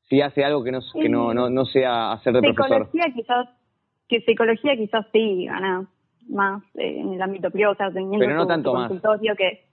[0.10, 3.14] si hace algo que no, que no, no, no sea hacer de psicología profesor.
[3.14, 3.50] Quizás,
[4.08, 5.88] que psicología quizás sí gana
[6.30, 8.92] más eh, en el ámbito privado, o sea, teniendo pero no tanto más.
[9.38, 9.66] que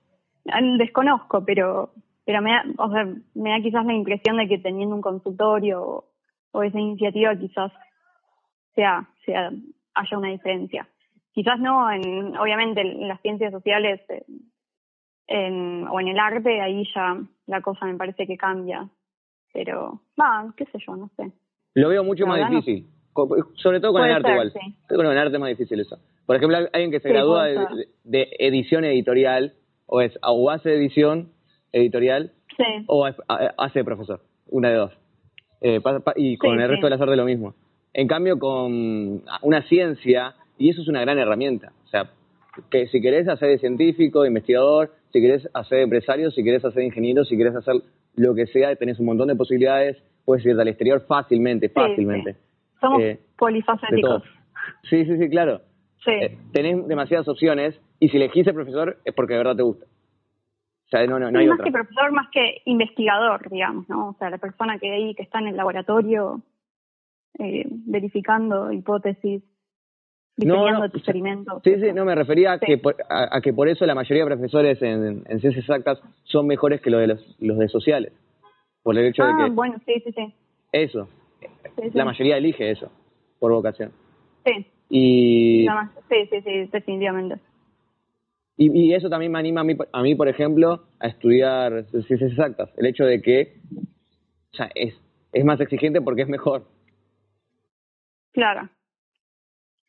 [0.78, 1.90] desconozco, pero
[2.26, 6.04] pero me da, o sea, me da quizás la impresión de que teniendo un consultorio
[6.52, 7.70] o, esa iniciativa quizás
[8.74, 9.50] sea, sea
[9.94, 10.88] haya una diferencia.
[11.32, 14.00] Quizás no, en, obviamente en las ciencias sociales
[15.26, 18.88] en, o en el arte, ahí ya la cosa me parece que cambia.
[19.52, 21.30] Pero, va, qué sé yo, no sé.
[21.74, 22.86] Lo veo mucho más difícil.
[23.54, 24.52] Sobre todo con el arte igual.
[24.88, 25.98] Con el arte es más difícil eso.
[26.26, 29.54] Por ejemplo, alguien que se gradúa de, de, edición editorial
[29.86, 31.32] o es o hace edición
[31.72, 32.32] editorial
[32.86, 34.92] o hace profesor, una de dos.
[35.60, 35.80] Eh,
[36.16, 37.54] y con el resto de las artes lo mismo.
[37.94, 41.72] En cambio, con una ciencia, y eso es una gran herramienta.
[41.84, 42.10] O sea,
[42.70, 46.64] que si querés hacer de científico, de investigador, si querés hacer de empresario, si querés
[46.64, 47.76] hacer de ingeniero, si querés hacer
[48.16, 52.36] lo que sea, tenés un montón de posibilidades, puedes ir al exterior fácilmente, fácilmente.
[52.80, 54.22] Somos eh, polifacéticos.
[54.90, 55.60] Sí, sí, sí, claro.
[56.06, 59.86] Eh, tenés demasiadas opciones y si elegís el profesor es porque de verdad te gusta
[61.08, 64.10] no, no, más que profesor, más que investigador, digamos, ¿no?
[64.10, 66.42] O sea, la persona que ahí, que está en el laboratorio
[67.38, 69.42] eh, verificando hipótesis,
[70.36, 71.62] diseñando experimentos.
[71.64, 74.34] Sí, sí, no, me refería a, que por, a, que por eso la mayoría de
[74.34, 78.12] profesores en, ciencias exactas son mejores que los de los, los de sociales.
[78.82, 79.50] Por el hecho de ah, que...
[79.50, 80.34] bueno, sí, sí, sí.
[80.72, 81.08] Eso.
[81.92, 82.90] La mayoría elige eso,
[83.38, 83.92] por vocación.
[84.44, 84.66] Sí.
[84.90, 85.66] Y...
[86.08, 87.36] sí, sí, sí, definitivamente.
[88.56, 92.30] Y, y, eso también me anima a mí, a mí, por ejemplo, a estudiar ciencias
[92.30, 92.70] exactas.
[92.76, 93.54] El hecho de que
[94.54, 94.94] o sea, es,
[95.32, 96.64] es más exigente porque es mejor.
[98.34, 98.68] Claro.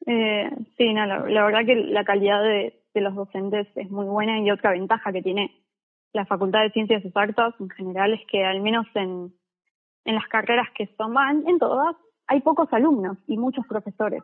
[0.05, 4.49] Eh, sí, no, la, verdad que la calidad de, los docentes es muy buena y
[4.49, 5.51] otra ventaja que tiene
[6.13, 9.33] la Facultad de Ciencias Exactas en general es que al menos en,
[10.05, 14.23] las carreras que son van, en todas, hay pocos alumnos y muchos profesores.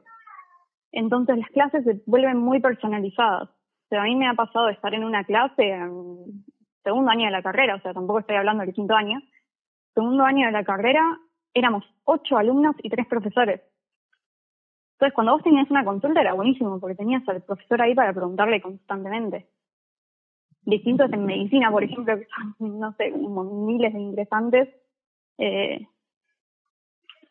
[0.93, 3.49] Entonces las clases se vuelven muy personalizadas
[3.91, 6.45] pero a mí me ha pasado de estar en una clase en
[6.82, 9.19] segundo año de la carrera, o sea, tampoco estoy hablando del quinto año.
[9.93, 11.03] Segundo año de la carrera
[11.53, 13.61] éramos ocho alumnos y tres profesores.
[15.02, 18.62] Entonces, cuando vos tenías una consulta era buenísimo, porque tenías al profesor ahí para preguntarle
[18.62, 19.47] constantemente.
[20.62, 22.28] Distintos en medicina, por ejemplo, que
[22.60, 24.70] son, no sé, miles de ingresantes.
[25.39, 25.88] Eh,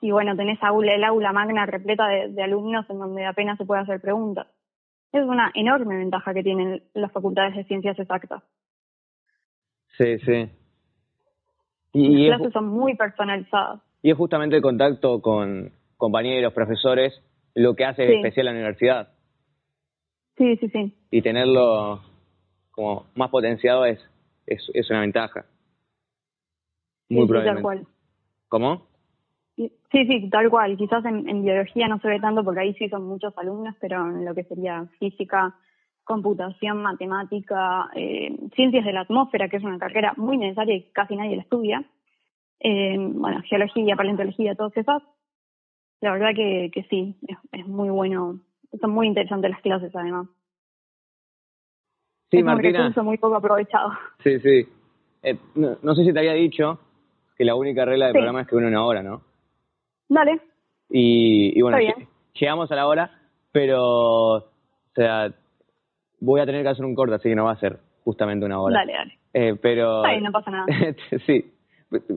[0.01, 3.65] y bueno, tenés aula, el aula magna repleta de, de alumnos en donde apenas se
[3.65, 4.49] puede hacer preguntas.
[5.13, 8.43] Es una enorme ventaja que tienen las facultades de ciencias exactas.
[9.97, 10.51] Sí, sí.
[11.93, 13.81] Y, las clases son muy personalizadas.
[14.03, 17.23] Y es justamente el contacto con compañeros, profesores,
[17.55, 19.09] lo que hace especial la universidad.
[20.37, 20.95] Sí, sí, sí.
[21.11, 22.01] Y tenerlo
[22.71, 24.01] como más potenciado es,
[24.47, 25.45] es, es una ventaja.
[27.09, 27.57] Muy probablemente.
[27.57, 27.87] tal cual.
[28.49, 28.91] ¿Cómo?
[29.57, 30.77] Sí, sí, tal cual.
[30.77, 34.25] Quizás en, biología no se ve tanto porque ahí sí son muchos alumnos, pero en
[34.25, 35.55] lo que sería física,
[36.05, 41.17] computación, matemática, eh, ciencias de la atmósfera, que es una carrera muy necesaria y casi
[41.17, 41.85] nadie la estudia,
[42.61, 45.03] eh, bueno, geología, paleontología, todas esas,
[46.01, 47.17] la verdad que, que sí,
[47.53, 48.41] es, muy bueno,
[48.81, 50.29] son muy interesantes las clases además.
[52.31, 52.79] Sí, es Martina.
[52.79, 53.91] un recurso muy poco aprovechado.
[54.23, 54.67] Sí, sí.
[55.23, 56.79] Eh, no, sé si te había dicho
[57.37, 59.23] que la única regla del programa es que uno una hora, ¿no?
[60.09, 60.41] Dale.
[60.89, 61.79] Y, y bueno,
[62.33, 63.11] llegamos a la hora,
[63.53, 64.45] pero, o
[64.95, 65.33] sea,
[66.21, 68.61] voy a tener que hacer un corte, así que no va a ser justamente una
[68.61, 68.79] hora.
[68.79, 69.19] Dale, dale.
[69.35, 70.05] Eh, pero...
[70.05, 70.67] Ay, no pasa nada.
[71.27, 71.53] sí.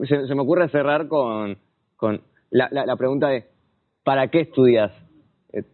[0.08, 1.58] Se, se, me ocurre cerrar con,
[1.96, 3.44] con la, la, la pregunta de
[4.04, 4.92] ¿para qué estudias
[5.52, 5.64] eh,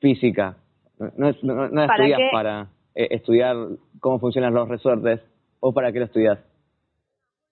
[0.00, 0.56] física?
[0.98, 2.28] No, no, no ¿Para estudias qué?
[2.32, 3.56] para eh, estudiar
[4.00, 5.20] cómo funcionan los resortes
[5.60, 6.38] o para qué lo estudias.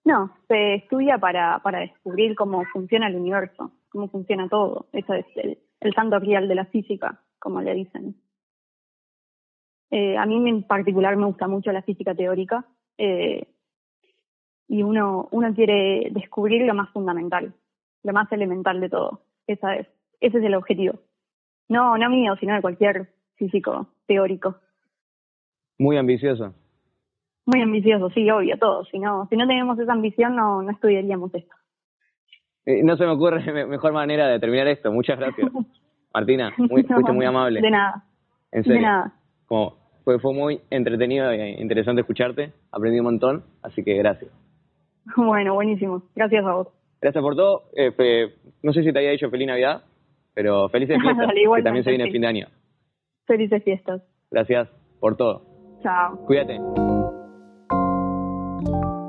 [0.05, 4.87] No, se estudia para, para descubrir cómo funciona el universo, cómo funciona todo.
[4.93, 8.17] Eso es el, el santo grial de la física, como le dicen.
[9.91, 12.67] Eh, a mí en particular me gusta mucho la física teórica
[12.99, 13.49] eh,
[14.69, 17.55] y uno, uno quiere descubrir lo más fundamental,
[18.03, 19.23] lo más elemental de todo.
[19.47, 19.87] Esa es,
[20.21, 20.99] ese es el objetivo.
[21.69, 24.57] No, no mío, sino de cualquier físico teórico.
[25.79, 26.55] Muy ambicioso.
[27.47, 28.89] Muy ambicioso, sí, obvio, todos.
[28.91, 31.55] Si no, si no tenemos esa ambición, no, no estudiaríamos esto.
[32.67, 34.93] Eh, no se me ocurre me- mejor manera de terminar esto.
[34.93, 35.51] Muchas gracias.
[36.15, 37.61] Martina, muy, No, fuiste muy amable.
[37.61, 38.05] De nada,
[38.53, 38.79] En serio.
[38.81, 39.13] de nada.
[39.47, 42.53] Como fue, fue muy entretenido e interesante escucharte.
[42.73, 44.31] Aprendí un montón, así que gracias.
[45.17, 46.03] Bueno, buenísimo.
[46.15, 46.69] Gracias a vos.
[47.01, 47.71] Gracias por todo.
[47.75, 49.85] Eh, fe- no sé si te había dicho feliz Navidad,
[50.39, 52.47] pero felices fiestas, Dale, que también se viene el fin de año.
[53.27, 54.01] Felices fiestas.
[54.31, 54.69] Gracias
[55.01, 55.43] por todo.
[55.83, 56.17] Chao.
[56.27, 56.61] Cuídate.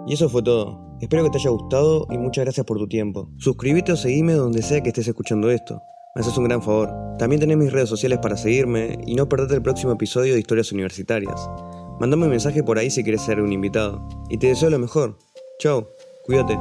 [0.07, 0.97] Y eso fue todo.
[0.99, 3.29] Espero que te haya gustado y muchas gracias por tu tiempo.
[3.37, 5.79] Suscríbete o seguime donde sea que estés escuchando esto.
[6.15, 6.89] Me haces un gran favor.
[7.19, 10.71] También tenés mis redes sociales para seguirme y no perderte el próximo episodio de Historias
[10.71, 11.47] Universitarias.
[11.99, 14.01] Mandame un mensaje por ahí si quieres ser un invitado.
[14.31, 15.19] Y te deseo lo mejor.
[15.59, 15.87] Chao,
[16.25, 16.57] cuídate.